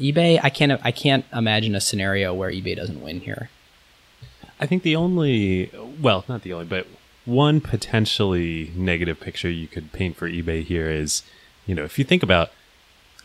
[0.03, 0.41] ebay?
[0.43, 3.51] I can't i can't imagine a scenario where ebay doesn't win here.
[4.61, 5.71] I think the only,
[6.01, 6.87] well, not the only, but
[7.25, 11.23] one potentially negative picture you could paint for eBay here is,
[11.67, 12.51] you know, if you think about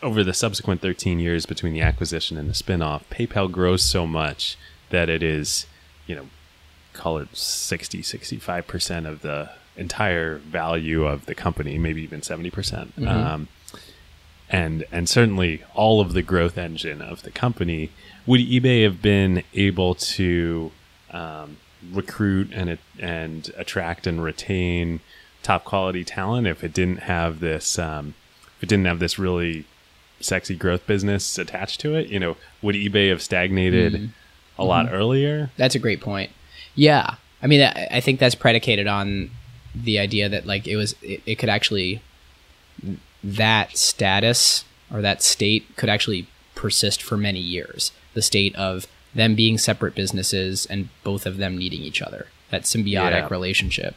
[0.02, 4.56] over the subsequent 13 years between the acquisition and the spinoff, PayPal grows so much
[4.88, 5.66] that it is,
[6.06, 6.26] you know,
[6.94, 12.52] call it 60, 65% of the entire value of the company, maybe even 70%.
[12.52, 13.48] percent Um,
[14.48, 17.90] and and certainly all of the growth engine of the company.
[18.26, 20.70] Would eBay have been able to
[21.10, 21.56] um,
[21.92, 25.00] recruit and and attract and retain
[25.42, 28.14] top quality talent if it didn't have this um,
[28.56, 29.64] if it didn't have this really
[30.20, 32.08] sexy growth business attached to it?
[32.08, 34.10] You know, would eBay have stagnated
[34.58, 35.50] a lot earlier?
[35.56, 36.30] That's a great point.
[36.74, 39.30] Yeah, I mean, I, I think that's predicated on
[39.84, 42.00] the idea that like it was, it, it could actually
[43.22, 47.92] that status or that state could actually persist for many years.
[48.14, 52.26] The state of them being separate businesses and both of them needing each other.
[52.50, 53.28] That symbiotic Yeah.
[53.30, 53.96] relationship.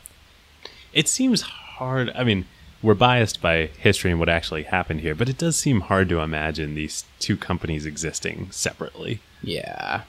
[0.93, 2.09] It seems hard.
[2.15, 2.45] I mean,
[2.81, 6.19] we're biased by history and what actually happened here, but it does seem hard to
[6.21, 9.19] imagine these two companies existing separately.
[9.43, 10.01] Yeah.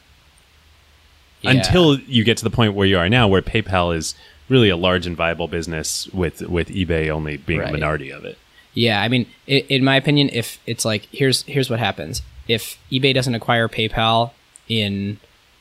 [1.43, 1.53] Yeah.
[1.53, 4.15] until you get to the point where you are now, where PayPal is
[4.51, 7.71] really a large and viable business with with eBay only being Right.
[7.71, 8.37] a minority of it.
[8.75, 12.79] Yeah, I mean, i in my opinion, if it's like here's here's what happens if
[12.93, 14.33] eBay doesn't acquire PayPal
[14.69, 15.19] in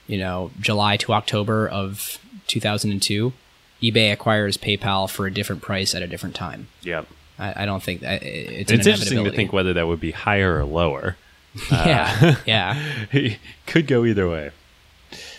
[0.08, 3.32] you know July to October of 2002,
[3.82, 6.67] eBay acquires PayPal for a different price at a different time.
[6.82, 7.04] Yeah,
[7.38, 10.58] I, I don't think that it's, It's interesting to think whether that would be higher
[10.60, 11.15] or lower.
[11.71, 14.52] yeah, uh, yeah, It could go either way.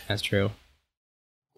[0.09, 0.51] that's true.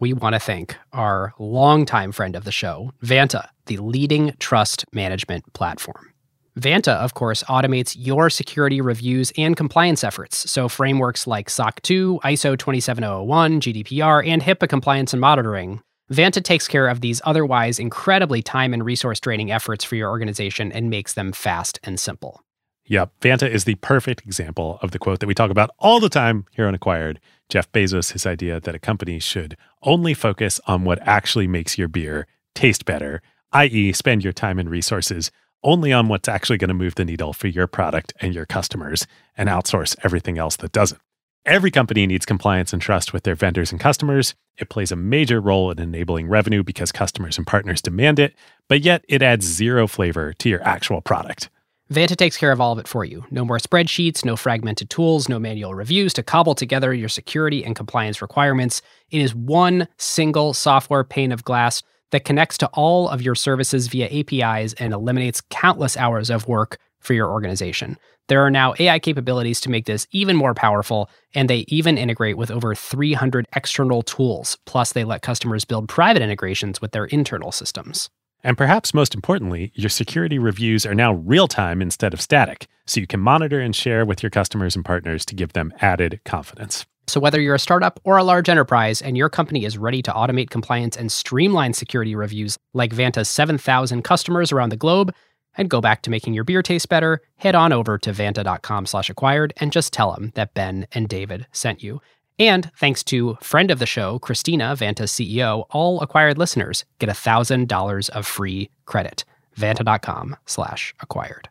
[0.03, 5.53] We want to thank our longtime friend of the show, Vanta, the leading trust management
[5.53, 6.11] platform.
[6.59, 10.51] Vanta, of course, automates your security reviews and compliance efforts.
[10.51, 15.81] So, frameworks like SOC 2, ISO 27001, GDPR, and HIPAA compliance and monitoring.
[16.13, 20.73] Vanta takes care of these otherwise incredibly time and resource draining efforts for your organization
[20.73, 22.43] and makes them fast and simple.
[22.87, 23.13] Yep.
[23.21, 26.47] Vanta is the perfect example of the quote that we talk about all the time
[26.51, 27.21] here on Acquired.
[27.49, 31.89] Jeff Bezos, his idea that a company should only focus on what actually makes your
[31.89, 35.31] beer taste better, i.e., spend your time and resources
[35.63, 39.07] only on what's actually going to move the needle for your product and your customers
[39.37, 41.01] and outsource everything else that doesn't.
[41.45, 44.35] Every company needs compliance and trust with their vendors and customers.
[44.59, 48.35] It plays a major role in enabling revenue because customers and partners demand it,
[48.69, 51.49] but yet it adds zero flavor to your actual product.
[51.93, 53.25] Vanta takes care of all of it for you.
[53.31, 57.77] No more spreadsheets, no fragmented tools, no manual reviews to cobble together your security and
[57.77, 58.81] compliance requirements.
[59.11, 63.89] It is one single software pane of glass that connects to all of your services
[63.89, 67.99] via APIs and eliminates countless hours of work for your organization.
[68.29, 72.39] There are now AI capabilities to make this even more powerful, and they even integrate
[72.39, 74.57] with over 300 external tools.
[74.65, 78.09] Plus, they let customers build private integrations with their internal systems.
[78.45, 83.01] And perhaps most importantly, your security reviews are now real time instead of static, so
[83.01, 86.85] you can monitor and share with your customers and partners to give them added confidence.
[87.09, 90.13] So, whether you're a startup or a large enterprise and your company is ready to
[90.13, 95.13] automate compliance and streamline security reviews like Vanta's 7,000 customers around the globe,
[95.57, 99.11] and go back to making your beer taste better, head on over to vanta.com slash
[99.11, 102.01] acquired and just tell them that Ben and David sent you.
[102.43, 108.11] And thanks to friend of the show, Christina, Vanta's CEO, all acquired listeners get $1,000
[108.11, 109.25] of free credit.
[109.57, 111.49] Vanta.com slash acquired.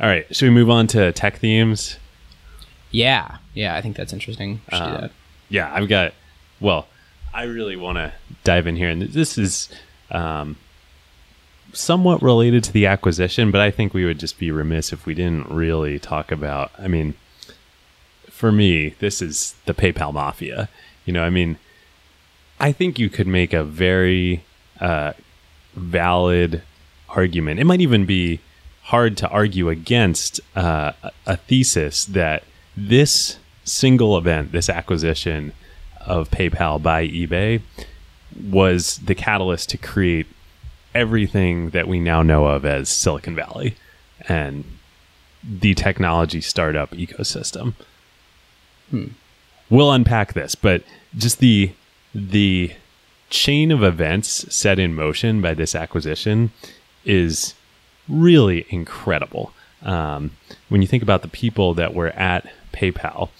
[0.00, 1.98] All right, should we move on to tech themes?
[2.92, 4.62] Yeah, yeah, I think that's interesting.
[4.72, 5.10] We should do Um, that.
[5.50, 6.14] Yeah, I've got,
[6.60, 6.86] well,
[7.34, 8.88] I really want to dive in here.
[8.88, 9.68] And this is
[10.10, 10.56] um,
[11.74, 15.12] somewhat related to the acquisition, but I think we would just be remiss if we
[15.12, 16.70] didn't really talk about.
[16.78, 17.12] I mean,
[18.34, 20.68] for me, this is the PayPal mafia.
[21.06, 21.56] You know, I mean,
[22.58, 24.44] I think you could make a very
[24.80, 25.12] uh,
[25.74, 26.62] valid
[27.08, 27.60] argument.
[27.60, 28.40] It might even be
[28.82, 32.42] hard to argue against uh, a- a thesis that
[32.76, 35.52] this single event, this acquisition
[36.04, 37.62] of PayPal by eBay,
[38.50, 40.26] was the catalyst to create
[40.94, 43.76] everything that we now know of as Silicon Valley
[44.28, 44.64] and
[45.42, 47.74] the technology startup ecosystem.
[49.70, 50.82] We'll unpack this, but
[51.16, 51.72] just the
[52.14, 52.72] the
[53.30, 56.52] chain of events set in motion by this acquisition
[57.04, 57.54] is
[58.08, 59.52] really incredible.
[59.82, 60.30] Um,
[60.68, 63.30] when you think about the people that were at PayPal,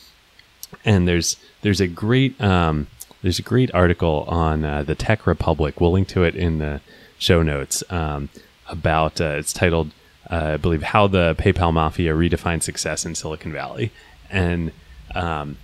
[0.84, 2.88] and there's there's a great um,
[3.22, 5.80] there's a great article on uh, the Tech Republic.
[5.80, 6.80] We'll link to it in the
[7.18, 8.28] show notes um,
[8.68, 9.92] about uh, it's titled
[10.30, 13.92] uh, I believe how the PayPal mafia redefined success in Silicon Valley,
[14.30, 14.72] and
[15.14, 15.56] um,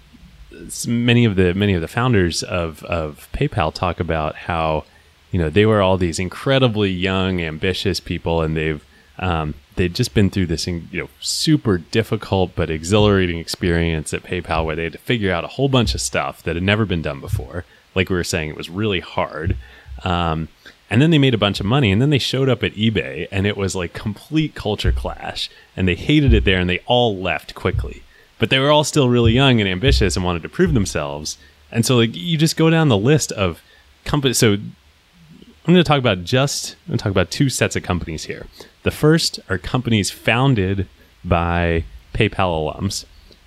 [0.86, 4.84] many of the many of the founders of of PayPal talk about how
[5.30, 8.84] you know they were all these incredibly young, ambitious people, and they've
[9.18, 14.64] um, they'd just been through this you know super difficult but exhilarating experience at PayPal
[14.64, 17.02] where they had to figure out a whole bunch of stuff that had never been
[17.02, 17.64] done before.
[17.94, 19.56] Like we were saying, it was really hard.
[20.04, 20.48] Um,
[20.88, 23.28] and then they made a bunch of money, and then they showed up at eBay,
[23.30, 27.16] and it was like complete culture clash, and they hated it there, and they all
[27.16, 28.02] left quickly
[28.40, 31.38] but they were all still really young and ambitious and wanted to prove themselves.
[31.70, 33.62] And so, like, you just go down the list of
[34.05, 34.38] companies.
[34.38, 37.85] So, I'm going to talk about just I'm going to talk about two sets of
[37.85, 38.46] companies here.
[38.83, 40.88] The first are companies founded
[41.22, 43.05] by PayPal alums: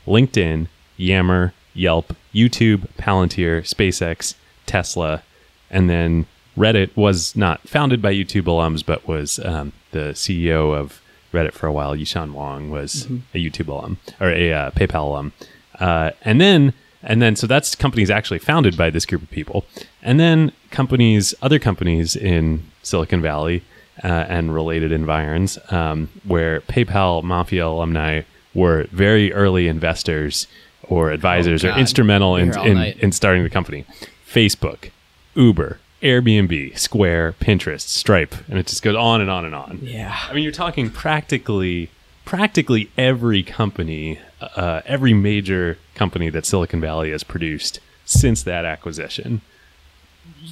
[0.08, 4.36] LinkedIn, Yammer, Yelp, YouTube, Palantir, SpaceX,
[4.68, 5.24] Tesla,
[5.70, 11.02] and then Reddit was not founded by YouTube alums, but was um, the CEO of
[11.34, 11.96] Reddit for a while.
[11.96, 15.34] Yishan Wong was a YouTube alum or a uh, PayPal alum,
[15.80, 19.66] uh, and then and then so that's companies actually founded by this group of people,
[20.02, 23.64] and then companies, other companies in Silicon Valley
[24.04, 28.22] uh, and related environs, um, where PayPal mafia alumni
[28.54, 30.48] were very early investors
[30.84, 33.86] or advisors or instrumental in in, in starting the company.
[34.28, 34.90] Facebook,
[35.36, 39.80] Uber, Airbnb, Square, Pinterest, Stripe, and it just goes on and on and on.
[39.82, 40.16] Yeah.
[40.30, 41.90] I mean, you're talking practically,
[42.26, 49.42] practically every company, uh, every major company that Silicon Valley has produced since that acquisition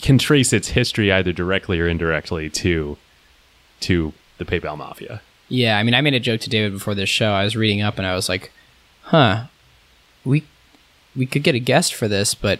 [0.01, 2.97] can trace its history either directly or indirectly to
[3.81, 5.21] to the PayPal mafia.
[5.49, 7.31] Yeah, I mean, I made a joke to David before this show.
[7.31, 8.51] I was reading up and I was like,
[9.03, 9.45] "Huh,
[10.23, 10.43] we
[11.15, 12.59] we could get a guest for this, but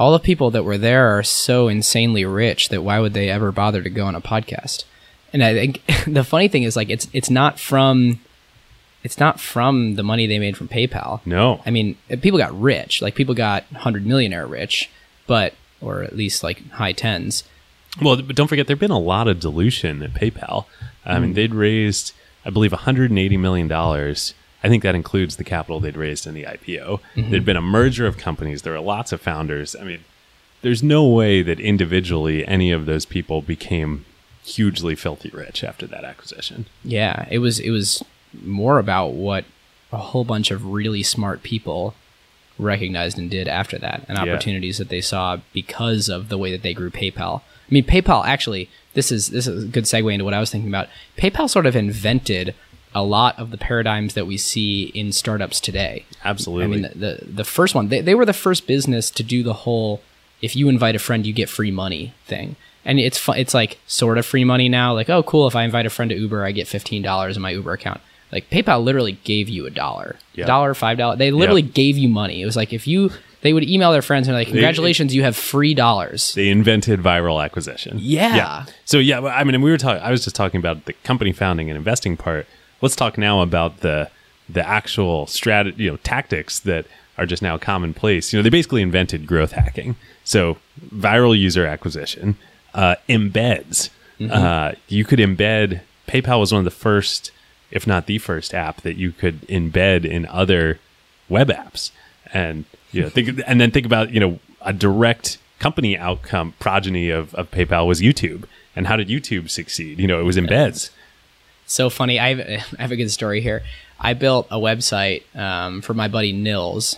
[0.00, 3.52] all the people that were there are so insanely rich that why would they ever
[3.52, 4.84] bother to go on a podcast?"
[5.32, 8.18] And I think the funny thing is like it's it's not from
[9.04, 11.20] it's not from the money they made from PayPal.
[11.24, 14.90] No, I mean, people got rich, like people got hundred millionaire rich,
[15.26, 17.44] but or at least like high tens.
[18.00, 20.66] Well, but don't forget, there've been a lot of dilution at PayPal.
[21.04, 21.22] I Hmm.
[21.22, 22.12] mean, they'd raised,
[22.44, 24.34] I believe, 180 million dollars.
[24.62, 27.00] I think that includes the capital they'd raised in the IPO.
[27.16, 27.30] Mm-hmm.
[27.30, 28.62] There'd been a merger of companies.
[28.62, 29.74] There were lots of founders.
[29.74, 30.00] I mean,
[30.62, 34.04] there's no way that individually any of those people became
[34.44, 36.66] hugely filthy rich after that acquisition.
[36.84, 38.02] Yeah, it was it was
[38.42, 39.44] more about what
[39.92, 41.94] a whole bunch of really smart people
[42.58, 44.24] recognized and did after that, and Yeah.
[44.24, 47.40] opportunities that they saw because of the way that they grew PayPal.
[47.40, 50.50] I mean, PayPal actually this is this is a good segue into what I was
[50.50, 50.88] thinking about.
[51.16, 52.54] PayPal sort of invented
[52.94, 56.04] a lot of the paradigms that we see in startups today.
[56.24, 56.64] Absolutely.
[56.64, 59.42] I mean, the, the the first one, they, they were the first business to do
[59.42, 60.00] the whole
[60.42, 62.56] if you invite a friend, you get free money thing.
[62.84, 64.94] And it's it's like sort of free money now.
[64.94, 65.46] Like, oh, cool.
[65.46, 68.00] If I invite a friend to Uber, I get fifteen dollars in my Uber account.
[68.32, 70.46] Like PayPal literally gave you a dollar, Yeah.
[70.46, 71.18] dollar, five dollars.
[71.18, 71.74] They literally Yep.
[71.74, 72.40] gave you money.
[72.40, 73.10] It was like if you
[73.42, 76.34] they would email their friends and like, congratulations, you have free dollars.
[76.34, 77.96] they invented viral acquisition.
[78.00, 78.34] Yeah.
[78.36, 78.64] yeah.
[78.84, 80.02] So yeah, I mean, we were talking.
[80.02, 82.46] I was just talking about the company founding and investing part.
[82.82, 84.10] Let's talk now about the
[84.48, 86.86] the actual strategy, you know, tactics that
[87.18, 88.32] are just now commonplace.
[88.32, 89.96] You know, they basically invented growth hacking.
[90.24, 90.58] So
[90.92, 92.36] viral user acquisition,
[92.74, 93.90] uh, embeds.
[94.20, 95.80] Uh, you could embed.
[96.06, 97.30] PayPal was one of the first,
[97.70, 100.78] if not the first, app that you could embed in other
[101.28, 101.90] web apps,
[102.32, 107.10] and you know, think, and then think about you know a direct company outcome progeny
[107.10, 108.44] of, of PayPal was YouTube,
[108.76, 109.98] and how did YouTube succeed?
[109.98, 110.90] You know, it was embeds.
[111.70, 112.18] So funny.
[112.18, 112.40] I have,
[112.78, 113.62] I have a good story here.
[113.98, 116.96] I built a website um, for my buddy Nils.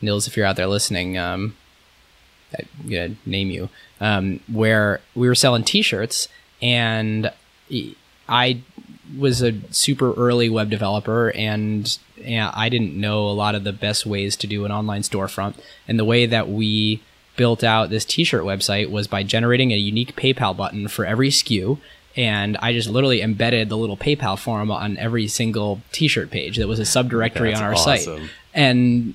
[0.00, 1.56] Nils, if you're out there listening, um,
[2.56, 3.68] I'm gonna name you.
[4.00, 6.28] Um, where we were selling T-shirts,
[6.60, 7.32] and
[8.28, 8.60] I
[9.16, 13.72] was a super early web developer, and and I didn't know a lot of the
[13.72, 15.54] best ways to do an online storefront.
[15.88, 17.02] And the way that we
[17.36, 21.78] built out this t-shirt website was by generating a unique PayPal button for every SKU.
[22.16, 26.68] And I just literally embedded the little PayPal form on every single t-shirt page that
[26.68, 28.06] was a subdirectory That's on our site.
[28.52, 29.14] And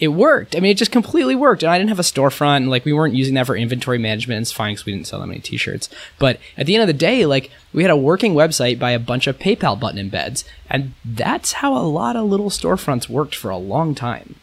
[0.00, 0.54] it worked.
[0.54, 1.62] I mean, it just completely worked.
[1.62, 2.58] And I didn't have a storefront.
[2.58, 4.40] And like, we weren't using that for inventory management.
[4.40, 5.90] It's fine because we didn't sell that many t shirts.
[6.18, 8.98] But at the end of the day, like, we had a working website by a
[8.98, 10.44] bunch of PayPal button embeds.
[10.70, 14.36] And that's how a lot of little storefronts worked for a long time.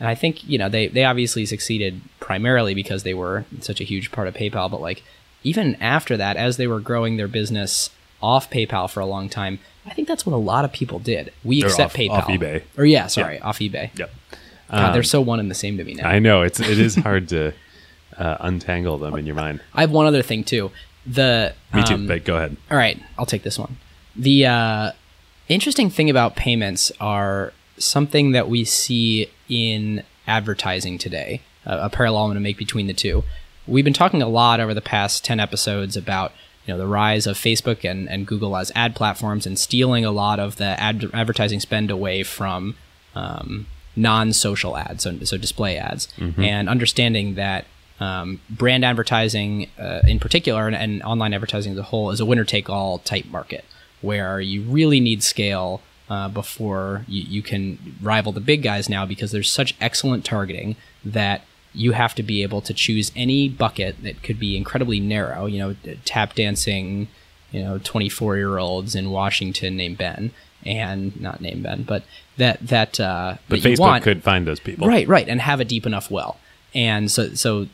[0.00, 3.84] And I think, you know, they, they obviously succeeded primarily because they were such a
[3.84, 4.70] huge part of PayPal.
[4.70, 5.02] But like,
[5.42, 7.90] even after that, as they were growing their business
[8.22, 11.32] off PayPal for a long time, I think that's what a lot of people did.
[11.42, 12.10] We Or accept off- PayPal.
[12.10, 12.62] off eBay.
[12.76, 13.90] Or yeah, sorry, off eBay.
[13.98, 14.10] Yep.
[14.70, 16.08] God, they're so one and the same to me now.
[16.08, 17.52] I know it's it is hard to
[18.18, 19.60] uh, untangle them in your mind.
[19.74, 20.70] I have one other thing too.
[21.06, 21.94] The Me too.
[21.94, 22.56] um, but go ahead.
[22.70, 23.78] all right, I'll take this one.
[24.14, 24.92] The uh,
[25.48, 31.40] interesting thing about payments are something that we see in advertising today.
[31.66, 33.24] Uh, a parallel I'm going to make between the two.
[33.70, 36.32] We've been talking a lot over the past ten episodes about
[36.66, 40.10] you know the rise of Facebook and, and Google as ad platforms and stealing a
[40.10, 42.76] lot of the ad- advertising spend away from
[43.14, 43.66] um,
[43.96, 46.08] non-social ads, so, so display ads,
[46.44, 47.64] and understanding that
[48.00, 52.24] um, brand advertising uh, in particular and, and online advertising as a whole is a
[52.24, 53.64] winner-take-all type market
[54.00, 59.04] where you really need scale uh, before you, you can rival the big guys now
[59.04, 61.42] because there's such excellent targeting that
[61.74, 65.58] you have to be able to choose any bucket that could be incredibly narrow, you
[65.58, 67.08] know, tap dancing,
[67.52, 70.32] you know, 24 year olds in Washington named Ben
[70.66, 72.02] and not named Ben, but
[72.36, 74.04] that, that, uh, But that Facebook want.
[74.04, 74.86] could find those people.
[74.86, 76.38] Right, right, and have a deep enough well.
[76.74, 77.66] And so, so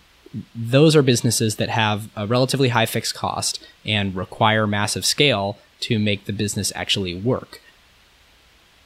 [0.55, 5.99] those are businesses that have a relatively high fixed cost and require massive scale to
[5.99, 7.61] make the business actually work.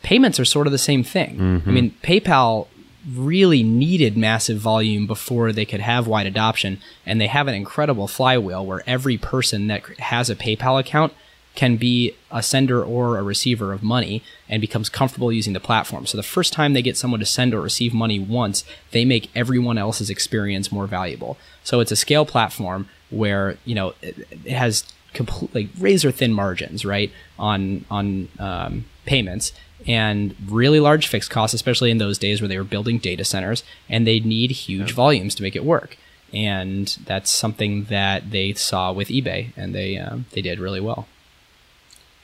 [0.02, 1.62] Payments are sort of the same thing.
[1.66, 2.68] I mean, PayPal
[3.08, 8.08] really needed massive volume before they could have wide adoption, and they have an incredible
[8.08, 11.12] flywheel where every person that has a PayPal account
[11.54, 16.06] can be a sender or a receiver of money and becomes comfortable using the platform.
[16.06, 19.30] So the first time they get someone to send or receive money once, they make
[19.34, 21.36] everyone else's experience more valuable.
[21.64, 26.84] So it's a scale platform where, you know, it, has complete like razor thin margins,
[26.84, 27.10] right?
[27.38, 29.52] On on um, payments
[29.86, 33.62] and really large fixed costs, especially in those days where they were building data centers
[33.88, 35.96] and they need huge volumes to make it work.
[36.32, 41.08] And that's something that they saw with eBay, and they um, they did really well.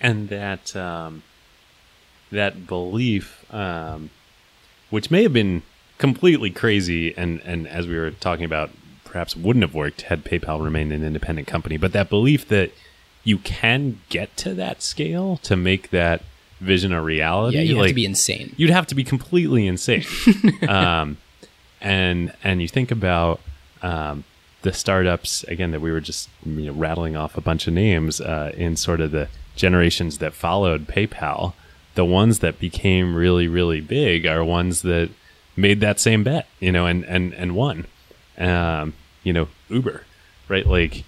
[0.01, 1.23] and that um,
[2.31, 4.11] that belief, um,
[4.91, 5.63] which may have been
[5.99, 8.71] completely crazy, and and as we were talking about,
[9.05, 11.77] perhaps wouldn't have worked had PayPal remained an independent company.
[11.77, 12.73] But that belief that
[13.25, 16.23] you can get to that scale to make that
[16.61, 18.55] vision a reality, Yeah, you have to be insane.
[18.57, 20.05] you'd have to be completely insane.
[20.69, 21.19] um,
[21.81, 23.41] and and you think about
[23.83, 24.25] um,
[24.63, 28.21] the startups again that we were just you know, rattling off a bunch of names
[28.21, 31.53] uh, in sort of the generations that followed PayPal.
[31.95, 35.11] The ones that became really really big are ones that
[35.57, 37.87] made that same bet, you know, and and and won.
[38.39, 40.03] Um, you know, Uber,
[40.49, 40.67] right?
[40.67, 41.05] Like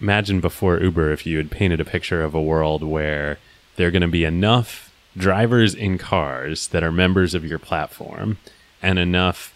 [0.00, 3.38] imagine before Uber if you had painted a picture of a world where
[3.82, 8.38] there are going to be enough drivers in cars that are members of your platform
[8.80, 9.52] and enough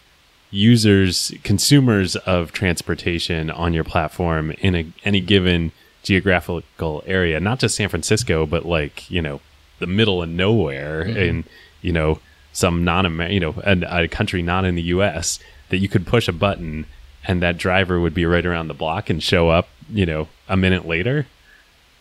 [0.51, 5.70] users, consumers of transportation on your platform in a, any given
[6.03, 9.41] geographical area, not just San Francisco, but like, you know,
[9.79, 11.16] the middle of nowhere mm-hmm.
[11.16, 11.45] in,
[11.81, 12.18] you know,
[12.53, 16.05] some non, American, you know, a, a country not in the US that you could
[16.05, 16.87] push a button
[17.29, 20.57] and that driver would be right around the block and show up, you know, a
[20.57, 21.29] minute later,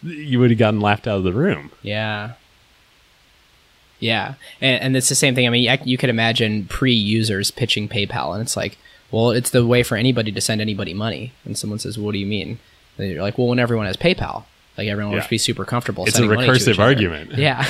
[0.06, 1.72] you would have gotten laughed out of the room.
[1.82, 2.34] Yeah.
[4.00, 5.48] Yeah, and, and it's the same thing.
[5.48, 8.78] I mean, I- you could imagine pre-users pitching PayPal, and it's like,
[9.10, 11.32] well, it's the way for anybody to send anybody money.
[11.46, 12.60] And someone says, "What do you mean?"
[12.98, 14.44] And you're like, "Well, when everyone has PayPal,
[14.78, 15.22] like everyone Yeah.
[15.22, 17.32] to be super comfortable." It's a sending money to recursive argument.
[17.38, 17.66] Yeah,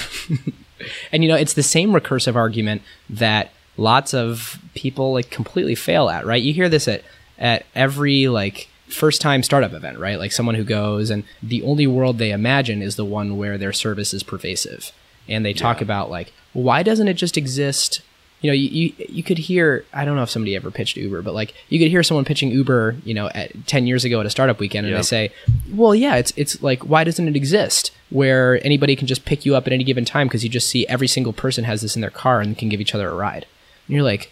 [1.11, 6.09] and you know, it's the same recursive argument that lots of people like completely fail
[6.09, 6.25] at.
[6.25, 6.41] Right?
[6.41, 7.03] You hear this at
[7.38, 10.17] at every like first time startup event, right?
[10.17, 13.73] Like someone who goes and the only world they imagine is the one where their
[13.73, 14.91] service is pervasive.
[15.27, 18.01] And they talk about like, why doesn't it just exist?
[18.41, 21.21] You know, you, you you could hear I don't know if somebody ever pitched Uber,
[21.23, 24.25] but like you could hear someone pitching Uber, you know, at 10 years ago at
[24.27, 24.99] a startup weekend and Yep.
[24.99, 25.31] they say,
[25.73, 29.55] "Well, yeah, it's it's like why doesn't it exist where anybody can just pick you
[29.55, 32.01] up at any given time because you just see every single person has this in
[32.01, 33.47] their car and can give each other a ride."
[33.87, 34.31] And you're like,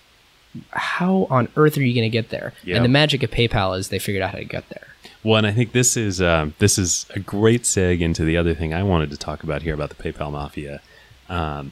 [0.72, 2.54] how on earth are you going to get there?
[2.64, 2.76] Yep.
[2.76, 4.88] And the magic of PayPal is they figured out how to get there.
[5.24, 8.54] Well, and I think this is um, this is a great seg into the other
[8.54, 10.82] thing I wanted to talk about here about the PayPal mafia.
[11.30, 11.72] Um,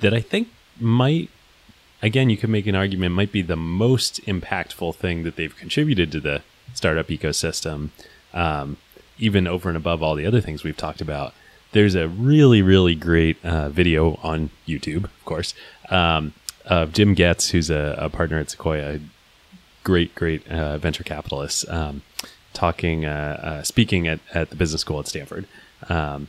[0.00, 0.48] that I think
[0.78, 1.30] might,
[2.02, 6.12] again, you could make an argument, might be the most impactful thing that they've contributed
[6.12, 7.90] to the startup ecosystem,
[8.32, 8.76] um,
[9.18, 11.34] even over and above all the other things we've talked about.
[11.72, 15.54] There's a really, really great uh, video on YouTube, of course,
[16.66, 19.00] of Jim Goetz, who's a, a partner at Sequoia,
[19.82, 22.02] great, great uh, venture capitalist, um,
[22.52, 25.46] talking, uh, uh, speaking at, at the business school at Stanford,
[25.88, 26.28] um,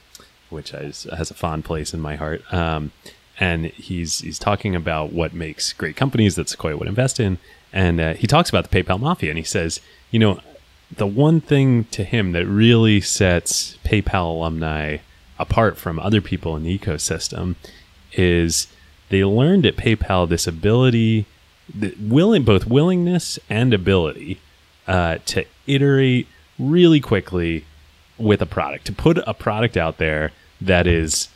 [0.49, 2.41] which has, has a fond place in my heart.
[2.53, 2.91] Um,
[3.39, 7.37] and he's he's talking about what makes great companies that Sequoia would invest in,
[7.73, 10.39] and uh, he talks about the PayPal mafia, and he says, you know,
[10.95, 14.97] the one thing to him that really sets PayPal alumni
[15.37, 17.55] apart from other people in the ecosystem
[18.13, 18.67] is
[19.09, 21.25] they learned at PayPal this ability,
[21.99, 24.39] willing both willingness and ability
[24.87, 26.27] uh, to iterate
[26.57, 27.65] really quickly
[28.17, 30.31] with a product, to put a product out there
[30.61, 31.29] that is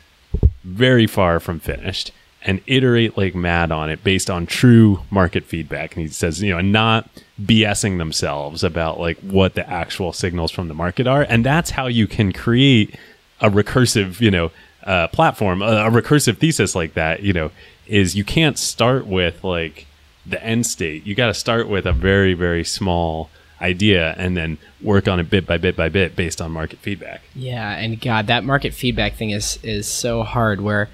[0.64, 2.12] very far from finished
[2.42, 5.94] and iterate like mad on it based on true market feedback.
[5.94, 7.08] And he says, you know, and not
[7.40, 11.22] BSing themselves about like what the actual signals from the market are.
[11.22, 12.94] And that's how you can create
[13.40, 14.50] a recursive, you know,
[14.84, 17.50] uh, platform, a, a recursive thesis like that, you know,
[17.86, 19.86] is you can't start with like
[20.26, 21.06] the end state.
[21.06, 25.28] You got to start with a very, very small idea and then work on it
[25.28, 27.22] bit by bit by bit based on market feedback.
[27.34, 30.60] Yeah, and God, that market feedback thing is is so hard.
[30.60, 30.88] Where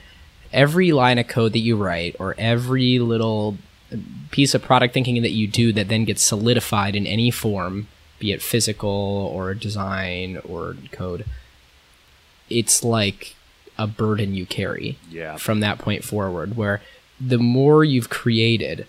[0.53, 3.59] every line of code that you write, or every little
[4.31, 7.87] piece of product thinking that you do, that then gets solidified in any form,
[8.19, 11.25] be it physical or design or code,
[12.51, 13.36] it's like
[13.79, 14.99] a burden you carry.
[15.11, 15.37] Yeah.
[15.37, 16.81] From that point forward, where
[17.21, 18.87] the more you've created,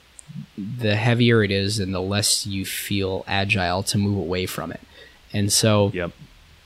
[0.57, 4.81] the heavier it is, and the less you feel agile to move away from it.
[5.33, 6.11] And so, Yep.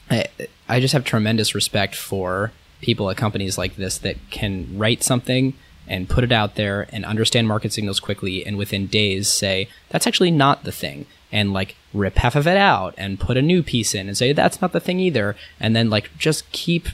[0.09, 0.25] I,
[0.67, 2.51] I just have tremendous respect for
[2.81, 5.53] people at companies like this that can write something
[5.87, 10.07] and put it out there and understand market signals quickly and within days say that's
[10.07, 13.61] actually not the thing and like rip half of it out and put a new
[13.63, 16.87] piece in and say that's not the thing either and then like just keep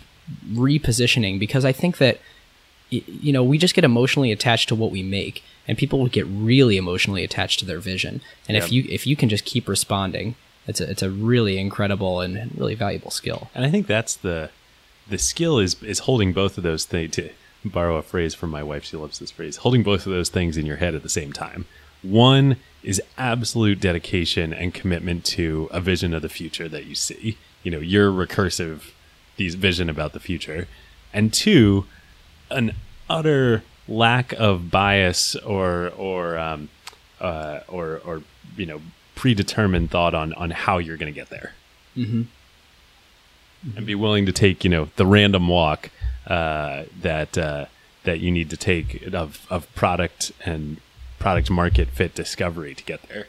[0.51, 2.19] repositioning because I think that
[2.89, 6.25] you know we just get emotionally attached to what we make and people will get
[6.28, 10.36] really emotionally attached to their vision and if you if you can just keep responding
[10.67, 14.15] it's a, it's a really incredible and and really valuable skill And I think that's
[14.15, 14.51] the
[15.09, 17.30] the skill is is holding both of those things to
[17.65, 20.57] borrow a phrase from my wife, she loves this phrase, holding both of those things
[20.57, 21.65] in your head at the same time.
[22.01, 27.38] One is absolute dedication and commitment to a vision of the future that you see.
[27.63, 28.91] You know, your recursive
[29.38, 30.68] these vision about the future.
[31.14, 31.86] And two,
[32.52, 32.74] an
[33.10, 36.70] utter lack of bias or or um,
[37.22, 38.24] uh, or or
[38.58, 38.82] you know
[39.16, 41.54] predetermined thought on on how you're going to get there
[43.76, 45.90] and be willing to take you know the random walk
[46.28, 47.66] uh, that uh,
[48.04, 50.80] that you need to take of of product and
[51.18, 53.26] product market fit discovery to get there.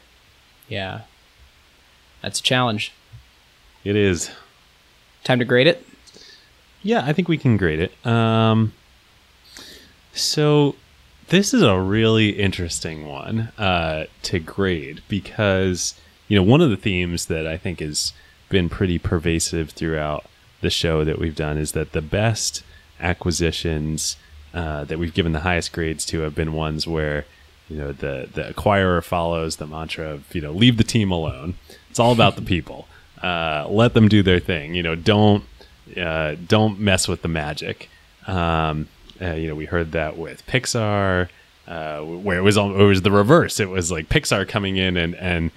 [0.67, 1.01] yeah
[2.21, 2.91] that's a challenge
[3.83, 4.29] It is.
[5.23, 5.83] time to grade it
[6.89, 8.03] Yeah, I think we can grade it.
[8.03, 8.73] Um,
[10.11, 10.73] so
[11.27, 15.93] this is a really interesting one uh, to grade because
[16.27, 18.13] you know one of the themes that I think has
[18.49, 20.25] been pretty pervasive throughout
[20.61, 22.63] the show that we've done is that the best
[22.99, 24.17] acquisitions
[24.55, 27.27] uh, that we've given the highest grades to have been ones where
[27.69, 31.53] you know the the acquirer follows the mantra of you know leave the team alone.
[31.91, 32.87] It's all about the people.
[33.21, 34.73] Uh, let them do their thing.
[34.73, 35.43] You know, don't
[35.97, 37.89] uh, don't mess with the magic.
[38.27, 38.87] Um,
[39.21, 41.29] uh, you know, we heard that with Pixar,
[41.67, 43.59] uh, where it was al- it was the reverse.
[43.59, 45.51] It was like Pixar coming in and and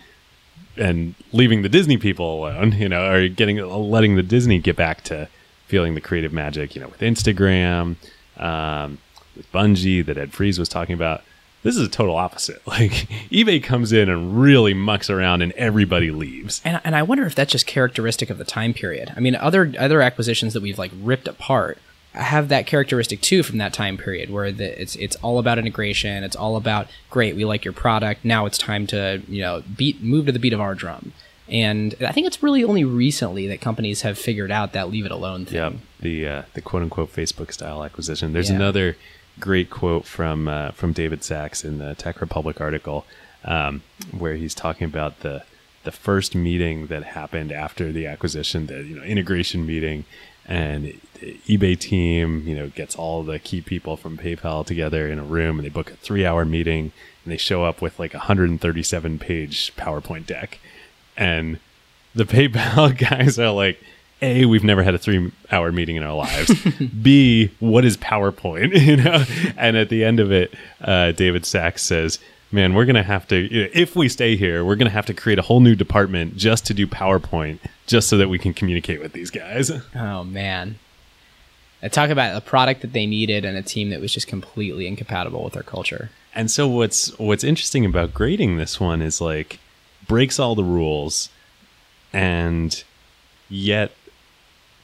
[0.76, 2.72] and leaving the Disney people alone.
[2.72, 5.28] You know, or getting letting the Disney get back to
[5.66, 6.74] feeling the creative magic.
[6.74, 7.96] You know, with Instagram,
[8.36, 8.98] um,
[9.36, 11.22] with Bungie that Ed Fries was talking about.
[11.62, 12.60] This is a total opposite.
[12.66, 12.92] Like
[13.30, 16.60] eBay comes in and really mucks around, and everybody leaves.
[16.64, 19.12] and, and I wonder if that's just characteristic of the time period.
[19.16, 21.78] I mean, other other acquisitions that we've like ripped apart
[22.14, 26.24] have that characteristic too from that time period where the, it's it's all about integration.
[26.24, 27.36] It's all about great.
[27.36, 28.24] We like your product.
[28.24, 31.12] Now it's time to you know beat move to the beat of our drum.
[31.48, 35.10] And I think it's really only recently that companies have figured out that leave it
[35.12, 35.54] alone thing.
[35.56, 38.32] Yep, the uh, the quote unquote Facebook style acquisition.
[38.32, 38.56] There's Yeah.
[38.56, 38.96] another
[39.40, 43.04] great quote from uh, from David Sacks in the Tech Republic article
[43.44, 43.82] um,
[44.16, 45.44] where he's talking about the
[45.84, 50.04] the first meeting that happened after the acquisition, the you know integration meeting,
[50.46, 50.84] and
[51.20, 55.24] the eBay team you know gets all the key people from PayPal together in a
[55.24, 56.92] room and they book a three hour meeting
[57.24, 60.58] and they show up with like a 137 page PowerPoint deck.
[61.16, 61.58] And
[62.14, 63.82] the PayPal guys are like,
[64.22, 66.54] A, we've never had a three hour meeting in our lives.
[67.02, 68.80] B, what is PowerPoint?
[68.86, 69.24] you know?
[69.56, 72.18] And at the end of it, uh, David Sacks says,
[72.54, 75.14] Man, we're gonna have to you know, if we stay here, we're gonna have to
[75.14, 79.00] create a whole new department just to do PowerPoint, just so that we can communicate
[79.00, 79.70] with these guys.
[79.94, 80.78] Oh man.
[81.82, 84.86] I talk about a product that they needed and a team that was just completely
[84.86, 86.10] incompatible with their culture.
[86.34, 89.58] And so what's what's interesting about grading this one is like
[90.06, 91.28] breaks all the rules
[92.12, 92.84] and
[93.48, 93.92] yet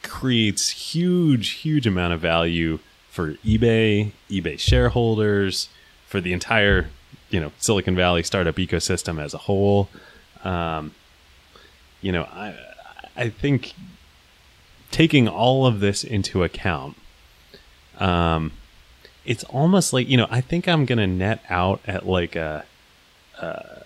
[0.09, 2.79] creates huge huge amount of value
[3.11, 5.69] for eBay, eBay shareholders,
[6.07, 6.89] for the entire,
[7.31, 9.89] you know, Silicon Valley startup ecosystem as a whole.
[10.45, 10.95] Um,
[12.01, 12.55] you know, I
[13.17, 13.75] I think
[14.91, 16.97] taking all of this into account,
[17.99, 18.53] um,
[19.25, 22.65] it's almost like you know I think I'm gonna net out at like a,
[23.41, 23.78] a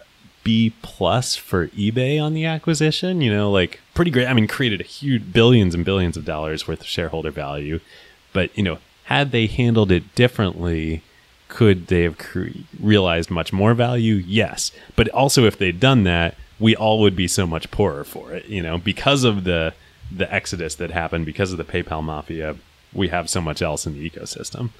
[0.44, 3.20] B plus for eBay on the acquisition.
[3.20, 4.26] You know, like pretty great.
[4.26, 7.80] I mean, created a huge billions and billions of dollars worth of shareholder value,
[8.32, 11.02] but you know, had they handled it differently.
[11.48, 12.48] Could they have cre-
[12.80, 14.14] realized much more value?
[14.14, 18.32] Yes, but also if they'd done that, we all would be so much poorer for
[18.32, 18.46] it.
[18.46, 19.74] You know, because of the
[20.10, 22.56] the exodus that happened because of the PayPal mafia,
[22.92, 24.70] we have so much else in the ecosystem.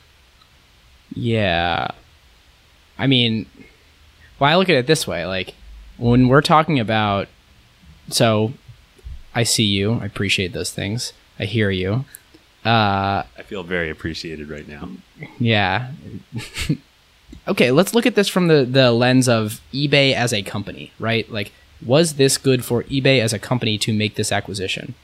[1.15, 1.89] Yeah.
[2.99, 3.47] I mean,
[4.43, 5.55] well, I look at it this way like,
[5.99, 7.29] when we're talking about,
[8.09, 8.55] so
[9.37, 12.05] I see you, I appreciate those things, I hear you.
[12.65, 14.89] Uh, I feel very appreciated right now.
[15.39, 15.93] yeah.
[17.49, 21.31] okay, let's look at this from the, the lens of eBay as a company, right?
[21.31, 24.97] Like, was this good for eBay as a company to make this acquisition?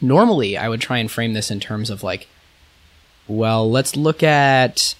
[0.00, 2.26] Normally, I would try and frame this in terms of like,
[3.28, 4.96] well, let's look at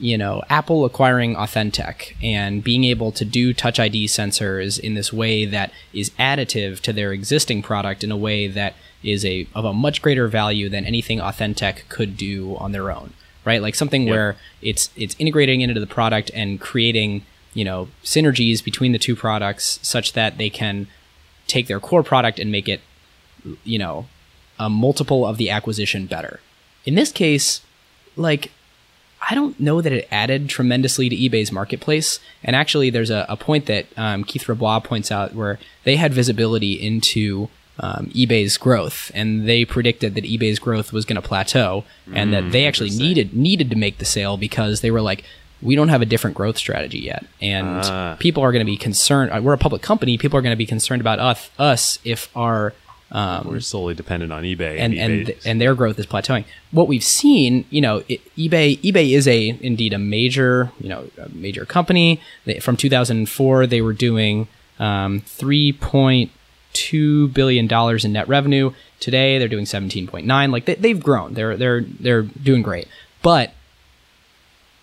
[0.00, 5.12] you know Apple acquiring Authentec and being able to do Touch ID sensors in this
[5.12, 9.64] way that is additive to their existing product in a way that is a of
[9.64, 13.12] a much greater value than anything Authentec could do on their own,
[13.44, 13.62] right?
[13.62, 14.10] Like something Yep.
[14.10, 17.24] where it's it's integrating into the product and creating
[17.54, 20.86] you know synergies between the two products such that they can
[21.46, 22.80] take their core product and make it
[23.64, 24.06] you know
[24.58, 26.40] a multiple of the acquisition better.
[26.84, 27.60] In this case,
[28.16, 28.52] like
[29.28, 32.20] I don't know that it added tremendously to eBay's marketplace.
[32.42, 36.12] And actually, there's a, a point that um, Keith Rabois points out where they had
[36.14, 37.48] visibility into
[37.78, 42.52] um, eBay's growth, and they predicted that eBay's growth was going to plateau, and that
[42.52, 45.24] they actually needed needed to make the sale because they were like,
[45.62, 48.16] we don't have a different growth strategy yet, and Ah.
[48.18, 49.30] people are going to be concerned.
[49.32, 50.16] uh, We're a public company.
[50.18, 52.72] People are going to be concerned about us us if our
[53.12, 56.44] um, We're solely dependent on eBay, and and eBay- th- and their growth is plateauing.
[56.70, 61.10] What we've seen, you know, it, eBay eBay is a indeed a major you know
[61.18, 62.20] a major company.
[62.44, 64.46] They, from 2004, they were doing
[64.78, 68.72] um, 3.2 billion dollars in net revenue.
[69.00, 70.52] Today, they're doing 17.9.
[70.52, 71.34] Like they, they've grown.
[71.34, 72.86] They're they're they're doing great,
[73.22, 73.54] but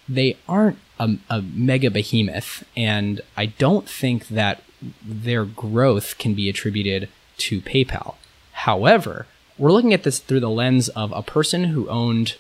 [0.10, 4.64] they aren't a, a mega behemoth, and I don't think that
[5.02, 7.08] their growth can be attributed
[7.38, 8.16] to PayPal.
[8.54, 9.28] However,
[9.58, 12.36] we're looking at this through the lens of a person who owned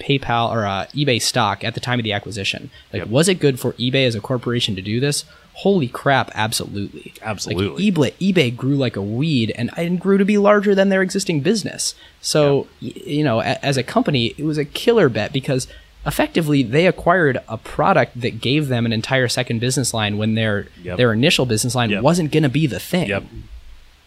[0.00, 2.70] PayPal or uh, eBay stock at the time of the acquisition.
[2.92, 3.08] Like, Yep.
[3.08, 5.24] was it good for eBay as a corporation to do this?
[5.54, 6.30] Holy crap!
[6.34, 7.90] Absolutely, Absolutely.
[7.90, 11.02] Like, eBay, eBay grew like a weed, and, and grew to be larger than their
[11.02, 11.96] existing business.
[12.20, 15.66] So, y- you know, a, as a company, it was a killer bet because
[16.06, 20.68] effectively they acquired a product that gave them an entire second business line when their
[20.80, 20.96] Yep.
[20.96, 22.02] their initial business line Yep.
[22.04, 23.08] wasn't going to be the thing.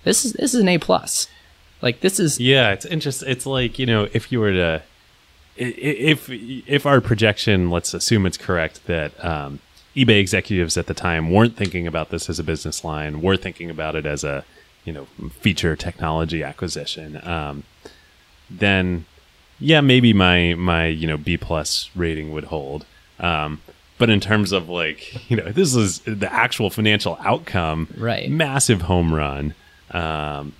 [0.03, 1.27] This is this is an A plus.
[1.81, 3.29] Like this is Yeah, it's interesting.
[3.29, 4.83] It's like you know, if you were to,
[5.57, 9.59] if if our projection, let's assume it's correct that um,
[9.95, 13.69] eBay executives at the time weren't thinking about this as a business line, were thinking
[13.69, 14.45] about it as a
[14.85, 15.05] you know
[15.39, 17.19] feature technology acquisition.
[17.27, 17.63] Um,
[18.49, 19.05] then,
[19.59, 22.85] yeah, maybe my my you know B plus rating would hold.
[23.19, 23.61] Um,
[23.97, 28.29] but in terms of like you know, this is the actual financial outcome, Right.
[28.29, 29.55] Massive home run.
[29.91, 30.53] Um,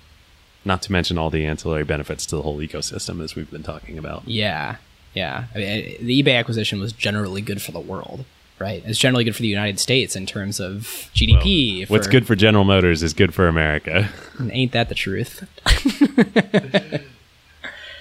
[0.64, 3.98] not to mention all the ancillary benefits to the whole ecosystem as we've been talking
[3.98, 4.26] about.
[4.28, 4.76] yeah,
[5.14, 5.44] yeah.
[5.54, 8.24] I mean, the eBay acquisition was generally good for the world,
[8.58, 8.82] right?
[8.86, 11.88] It's generally good for the United States in terms of GDP.
[11.90, 14.08] What's for- good for General Motors is good for America.
[14.52, 15.46] Ain't that the truth?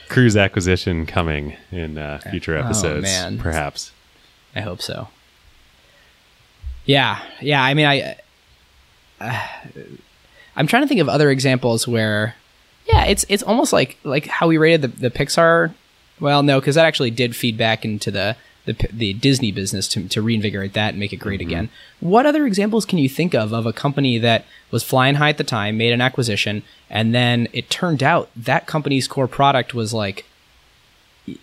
[0.10, 3.38] Cruise acquisition coming in uh, future Oh, episodes, man.
[3.38, 3.92] perhaps.
[4.56, 5.08] I hope so.
[6.86, 7.64] Yeah, yeah.
[7.64, 8.18] I mean, I,
[9.22, 9.38] uh,
[10.56, 12.36] I'm trying to think of other examples where,
[12.86, 15.74] yeah, it's it's almost like like how we rated the the Pixar.
[16.20, 18.36] Well, no, because that actually did feed back into the
[18.66, 21.50] the the Disney business to to reinvigorate that and make it great mm-hmm.
[21.50, 21.70] again.
[22.00, 25.38] What other examples can you think of of a company that was flying high at
[25.38, 29.94] the time, made an acquisition, and then it turned out that company's core product was
[29.94, 30.26] like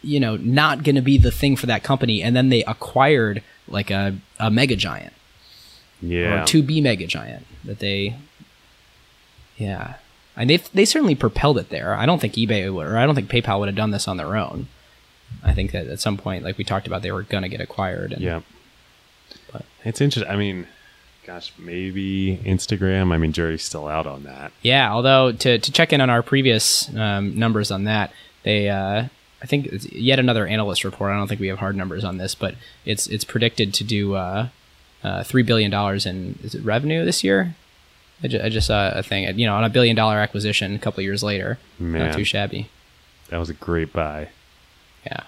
[0.03, 3.43] you know not going to be the thing for that company and then they acquired
[3.69, 5.13] like a, a mega giant
[6.01, 6.43] Yeah.
[6.43, 8.17] or to be mega giant that they
[9.59, 9.95] yeah
[10.37, 13.15] and they they certainly propelled it there i don't think ebay would, or i don't
[13.15, 14.67] think paypal would have done this on their own
[15.45, 17.61] i think that at some point like we talked about they were going to get
[17.61, 18.41] acquired and Yeah.
[19.53, 20.31] But- it's interesting.
[20.33, 20.67] I mean,
[21.27, 23.13] gosh, maybe Instagram.
[23.13, 24.53] I mean, jury's still out on that.
[24.63, 28.13] yeah although to, to check in on our previous um, numbers on that
[28.45, 29.05] they uh,
[29.43, 32.17] i think it's yet another analyst report i don't think we have hard numbers on
[32.19, 32.55] this but
[32.87, 34.49] it's it's predicted to do uh,
[35.05, 37.55] uh, three billion dollars in is it revenue this year
[38.23, 40.79] I, ju- I just saw a thing you know on a billion dollar acquisition a
[40.79, 42.07] couple years later Man.
[42.09, 42.69] not too shabby
[43.31, 44.29] That was a great buy.
[45.07, 45.23] yeah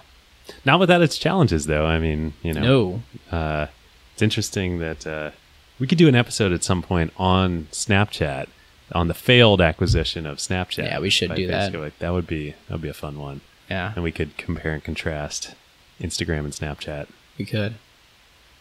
[0.65, 1.85] Not without its challenges, though.
[1.85, 3.67] I mean, you know, no uh,
[4.13, 5.31] it's interesting that uh,
[5.79, 8.47] we could do an episode at some point on Snapchat
[8.93, 10.83] on the failed acquisition of Snapchat.
[10.83, 11.71] Yeah, we should do that.
[11.71, 11.93] Facebook.
[11.99, 13.39] That would be that would be a fun one,
[13.69, 15.55] yeah and we could compare and contrast
[16.01, 17.07] Instagram and Snapchat.
[17.37, 17.75] we could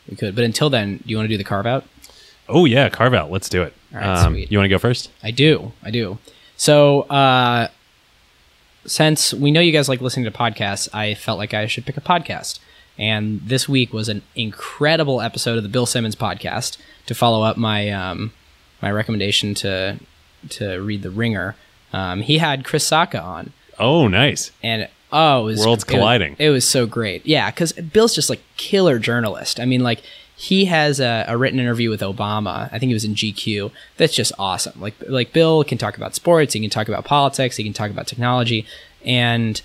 [0.09, 1.85] we could but until then do you want to do the carve out
[2.51, 3.31] Oh yeah, carve out.
[3.31, 3.73] Let's do it.
[3.95, 4.51] Um, sweet.
[4.53, 5.11] You want to go first?
[5.23, 5.73] I do.
[5.83, 6.19] I do.
[6.57, 7.69] So, uh,
[8.87, 11.97] since we know you guys like listening to podcasts, I felt like I should pick
[11.97, 12.59] a podcast.
[12.99, 16.77] And this week was an incredible episode of the Bill Simmons podcast
[17.07, 18.33] to follow up my um,
[18.83, 19.99] my recommendation to
[20.51, 21.57] to read The Ringer.
[21.93, 24.53] Um, he had Chris Sacca on, Oh, nice.
[24.63, 26.37] and oh, it was, Worlds it was- colliding.
[26.39, 27.27] It was, so great.
[27.27, 29.59] Yeah, because Bill's just like killer journalist.
[29.59, 30.03] I mean, like
[30.41, 32.71] he has a, a written interview with Obama.
[32.73, 33.71] I think he was in GQ.
[33.99, 34.81] That's just awesome.
[34.81, 36.55] Like like Bill can talk about sports.
[36.55, 37.59] He can talk about politics.
[37.59, 38.65] He can talk about technology,
[39.05, 39.61] and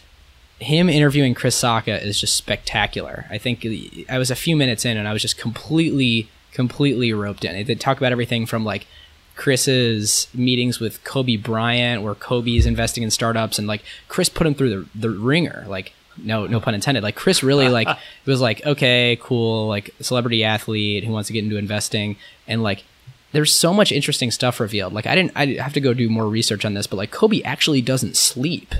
[0.59, 3.25] him interviewing Chris Sacca is just spectacular.
[3.29, 3.65] I think
[4.09, 7.65] I was a few minutes in and I was just completely, completely roped in.
[7.65, 8.85] They talk about everything from like
[9.37, 14.53] Chris's meetings with Kobe Bryant, where Kobe's investing in startups, and like Chris put him
[14.53, 15.63] through the the ringer.
[15.69, 17.03] Like no, no pun intended.
[17.03, 17.87] Like Chris really like
[18.25, 22.63] it was like okay, cool, like celebrity athlete who wants to get into investing, and
[22.63, 22.83] like
[23.31, 24.93] there's so much interesting stuff revealed.
[24.93, 27.41] Like I didn't, I have to go do more research on this, but like Kobe
[27.41, 28.73] actually doesn't sleep.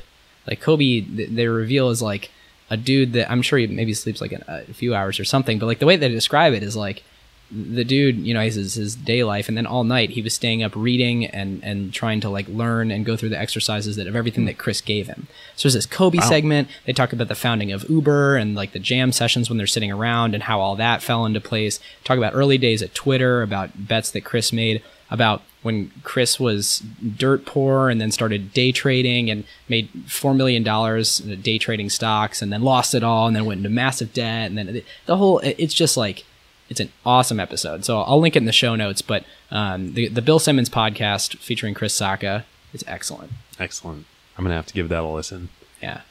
[0.48, 2.32] Like Kobe, th- they reveal is like
[2.70, 5.60] a dude that I'm sure he maybe sleeps like a, a few hours or something,
[5.60, 7.04] but like the way they describe it is like
[7.52, 10.64] the dude, you know, his, his day life, and then all night he was staying
[10.64, 14.16] up reading and and trying to like learn and go through the exercises that of
[14.16, 14.48] everything hmm.
[14.48, 15.28] that Chris gave him.
[15.56, 16.68] So there's this Kobe segment.
[16.86, 19.92] They talk about the founding of Uber and like the jam sessions when they're sitting
[19.92, 21.80] around and how all that fell into place.
[22.04, 26.84] Talk about early days at Twitter, about bets that Chris made, about when Chris was
[27.18, 32.42] dirt poor and then started day trading and made four million dollars day trading stocks
[32.42, 35.40] and then lost it all and then went into massive debt and then the whole
[35.40, 36.24] it's just like
[36.70, 37.86] it's an awesome episode.
[37.86, 39.02] So I'll link it in the show notes.
[39.02, 42.44] But um, the the Bill Simmons podcast featuring Chris Sacca
[42.74, 43.32] is excellent.
[43.60, 44.06] Excellent.
[44.38, 45.50] I'm gonna have to give that a listen.
[45.82, 46.02] Yeah.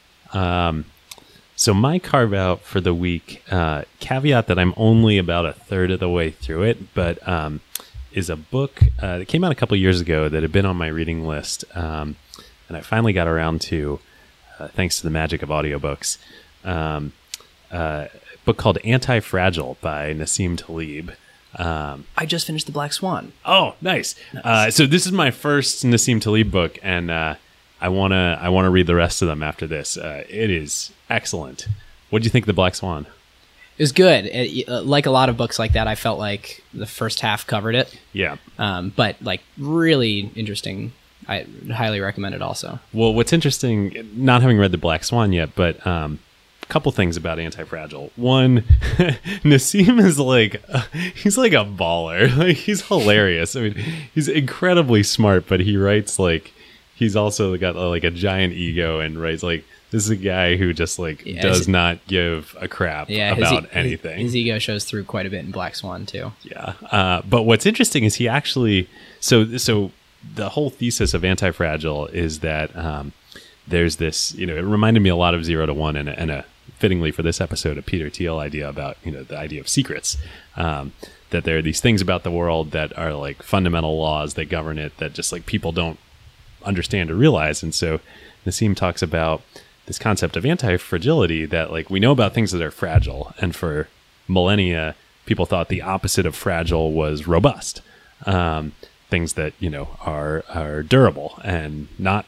[1.57, 5.89] So my carve out for the week, uh, caveat that I'm only about a third
[5.89, 7.61] of the way through it, but um,
[8.11, 10.75] is a book uh, that came out a couple years ago that had been on
[10.75, 12.17] my reading list, um,
[12.67, 13.99] and I finally got around to,
[14.59, 16.17] uh, thanks to the magic of audiobooks.
[16.65, 17.13] Um,
[17.71, 18.07] uh,
[18.45, 21.11] book called Anti Fragile by Nassim Taleb.
[21.57, 23.31] Um, I just finished The Black Swan.
[23.45, 24.15] Oh, nice.
[24.43, 27.35] Uh, so this is my first Nassim Taleb book, and uh,
[27.81, 29.97] I wanna I wanna read the rest of them after this.
[29.97, 31.67] Uh, it is excellent.
[32.09, 33.07] What do you think of the Black Swan?
[33.77, 34.25] It was good.
[34.25, 37.45] It, uh, like a lot of books like that, I felt like the first half
[37.45, 38.37] covered it, Yeah.
[38.57, 40.93] um, but like really interesting.
[41.27, 42.41] I highly recommend it.
[42.41, 46.24] Also, Well, what's interesting, not having read the Black Swan yet, but um, a
[46.69, 48.11] couple things about Anti-Fragile.
[48.15, 48.61] One,
[49.43, 50.61] Nassim is like
[51.15, 52.25] he's like a baller.
[52.37, 53.55] Like he's hilarious.
[53.55, 53.73] I mean,
[54.13, 56.51] he's incredibly smart, but he writes like
[56.95, 60.55] he's also got uh, like a giant ego and writes like this is a guy
[60.57, 64.19] who just like Yeah, does his- not give a crap yeah, about e- anything.
[64.19, 66.31] His, ego shows through quite a bit in Black Swan too.
[66.43, 66.73] Yeah.
[66.91, 68.89] Uh, but what's interesting is he actually
[69.19, 69.91] so so
[70.33, 73.13] the whole thesis of anti-fragile is that um,
[73.67, 76.45] there's this you know it reminded me a lot of zero to one and a
[76.77, 80.17] fittingly for this episode a Peter Thiel idea about you know the idea of secrets.
[80.55, 80.93] Um,
[81.31, 84.77] that there are these things about the world that are like fundamental laws that govern
[84.77, 85.99] it that just like people don't
[86.63, 87.63] understand or realize.
[87.63, 87.99] And so
[88.45, 89.41] Nassim talks about
[89.85, 93.33] this concept of anti-fragility that like we know about things that are fragile.
[93.39, 93.87] And for
[94.27, 94.95] millennia
[95.25, 97.81] people thought the opposite of fragile was robust.
[98.25, 98.73] Um,
[99.09, 102.25] things that you know are are durable and not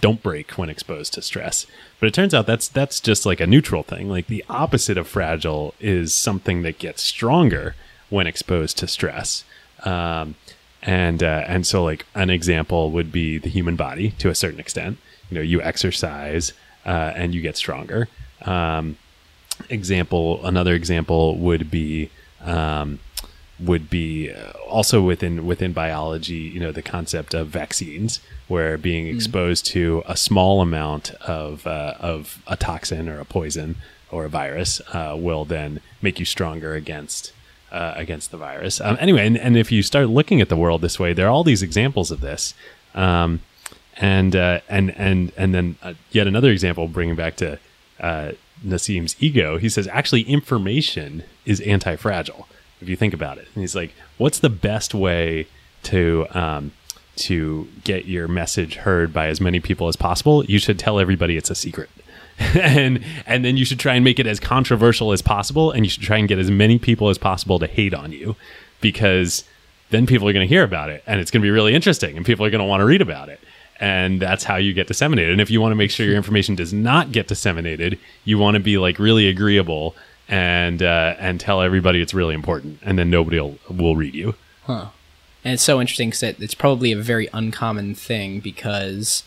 [0.00, 1.66] don't break when exposed to stress.
[2.00, 4.08] But it turns out that's that's just like a neutral thing.
[4.08, 7.74] Like the opposite of fragile is something that gets stronger
[8.10, 9.44] when exposed to stress.
[9.84, 10.34] Um,
[10.82, 14.60] and uh, and so like an example would be the human body to a certain
[14.60, 14.98] extent.
[15.30, 16.52] You know, you exercise
[16.84, 18.08] uh, and you get stronger.
[18.42, 18.98] Um,
[19.70, 22.10] example, another example would be
[22.42, 23.00] um,
[23.58, 26.34] would be uh, also within within biology.
[26.34, 31.94] You know, the concept of vaccines, where being exposed to a small amount of uh,
[31.98, 33.76] of a toxin or a poison
[34.10, 37.32] or a virus uh, will then make you stronger against
[37.72, 38.80] uh, against the virus.
[38.80, 41.30] Um, anyway, and, and if you start looking at the world this way, there are
[41.30, 42.54] all these examples of this.
[42.94, 43.40] Um,
[43.96, 47.58] and uh, and and and then uh, yet another example, bringing back to
[48.00, 48.32] uh,
[48.64, 49.58] Nassim's ego.
[49.58, 52.48] He says actually information is anti-fragile.
[52.80, 55.46] If you think about it, and he's like, what's the best way
[55.84, 56.72] to um,
[57.16, 60.44] to get your message heard by as many people as possible?
[60.44, 61.90] You should tell everybody it's a secret.
[62.38, 65.90] and and then you should try and make it as controversial as possible and you
[65.90, 68.34] should try and get as many people as possible to hate on you
[68.80, 69.44] because
[69.90, 72.16] then people are going to hear about it and it's going to be really interesting
[72.16, 73.38] and people are going to want to read about it
[73.78, 76.56] and that's how you get disseminated and if you want to make sure your information
[76.56, 79.94] does not get disseminated you want to be like really agreeable
[80.28, 84.34] and uh, and tell everybody it's really important and then nobody will, will read you
[85.44, 89.24] And it's so interesting because it, it's probably a very uncommon thing because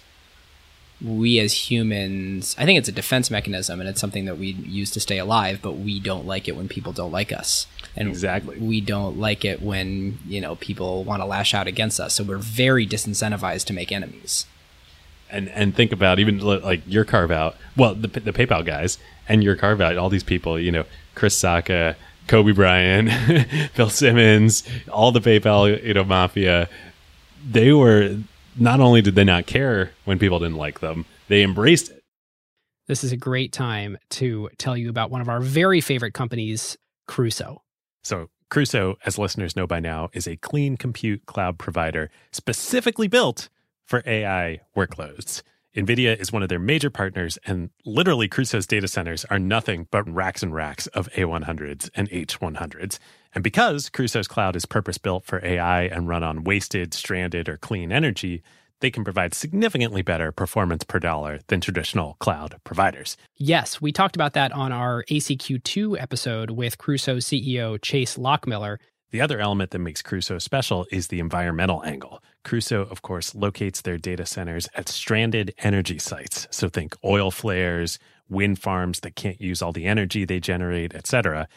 [0.99, 4.89] we as humans, I think it's a defense mechanism and it's something that we use
[4.91, 7.67] to stay alive, but we don't like it when people don't like us.
[7.95, 8.57] And Exactly.
[8.57, 12.15] we don't like it when, you know, people want to lash out against us.
[12.15, 14.47] So we're very disincentivized to make enemies.
[15.29, 18.97] and and think about even like your carve out well the, the paypal guys
[19.27, 21.95] and your carve out all these people you know chris sacca
[22.27, 23.09] kobe bryant
[23.75, 26.69] bill simmons all the paypal you know mafia
[27.47, 28.17] they were
[28.57, 32.03] not only did they not care when people didn't like them they embraced it
[32.87, 36.77] This is a great time to tell you about one of our very favorite companies,
[37.05, 37.61] Crusoe.
[38.03, 43.49] So, Crusoe, as listeners know by now, is a clean compute cloud provider specifically built
[43.85, 45.41] for AI workloads.
[45.77, 50.11] NVIDIA is one of their major partners, and literally, Crusoe's data centers are nothing but
[50.11, 52.97] racks and racks of A100s and H100s.
[53.35, 57.57] And because Crusoe's cloud is purpose built for AI and run on wasted, stranded, or
[57.57, 58.41] clean energy,
[58.79, 63.15] they can provide significantly better performance per dollar than traditional cloud providers.
[63.35, 68.77] Yes, we talked about that on our ACQ2 episode with Crusoe CEO Chase Lockmiller.
[69.11, 72.21] The other element that makes Crusoe special is the environmental angle.
[72.43, 76.45] Crusoe, of course, locates their data centers at stranded energy sites.
[76.51, 77.99] So think oil flares,
[78.29, 81.47] wind farms that can't use all the energy they generate, etc.,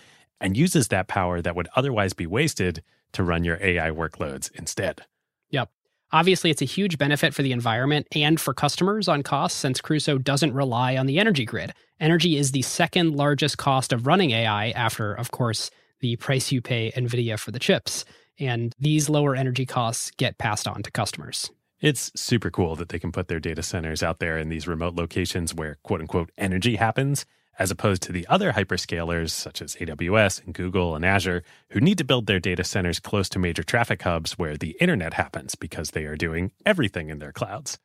[0.41, 2.83] and uses that power that would otherwise be wasted
[3.13, 5.03] to run your AI workloads instead.
[5.51, 5.71] Yep.
[6.13, 10.19] Obviously, it's a huge benefit for the environment and for customers on costs since Crusoe
[10.19, 11.73] doesn't rely on the energy grid.
[12.01, 15.71] Energy is the second largest cost of running AI after, of course,
[16.01, 18.05] the price you pay NVIDIA for the chips.
[18.39, 21.51] And these lower energy costs get passed on to customers.
[21.81, 24.95] It's super cool that they can put their data centers out there in these remote
[24.95, 27.25] locations where quote unquote energy happens,
[27.59, 31.99] as opposed to the other hyperscalers such as AWS and Google and Azure, who need
[31.99, 35.91] to build their data centers close to major traffic hubs where the internet happens because
[35.91, 37.79] they are doing everything in their clouds.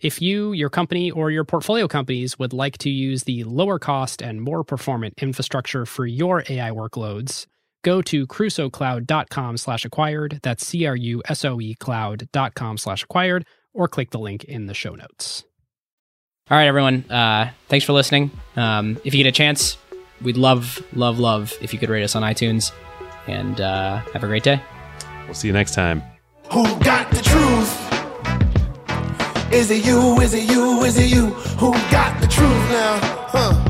[0.00, 0.06] Yep.
[0.06, 4.22] If you, your company, or your portfolio companies would like to use the lower cost
[4.22, 7.46] and more performant infrastructure for your AI workloads,
[7.82, 10.40] go to crusoecloud.com slash acquired.
[10.42, 15.44] That's C-R-U-S-O-E cloud.com slash acquired, or click the link in the show notes.
[16.50, 17.08] All right, everyone.
[17.08, 18.30] Uh, thanks for listening.
[18.56, 19.76] Um, if you get a chance,
[20.20, 22.72] we'd love, love, love if you could rate us on iTunes.
[23.28, 24.60] And uh, have a great day.
[25.26, 26.02] We'll see you next time.
[26.50, 27.89] Who got the truth?
[29.50, 30.20] Is it you?
[30.20, 30.84] Is it you?
[30.84, 31.26] Is it you?
[31.58, 32.98] Who got the truth now?
[33.32, 33.69] Huh?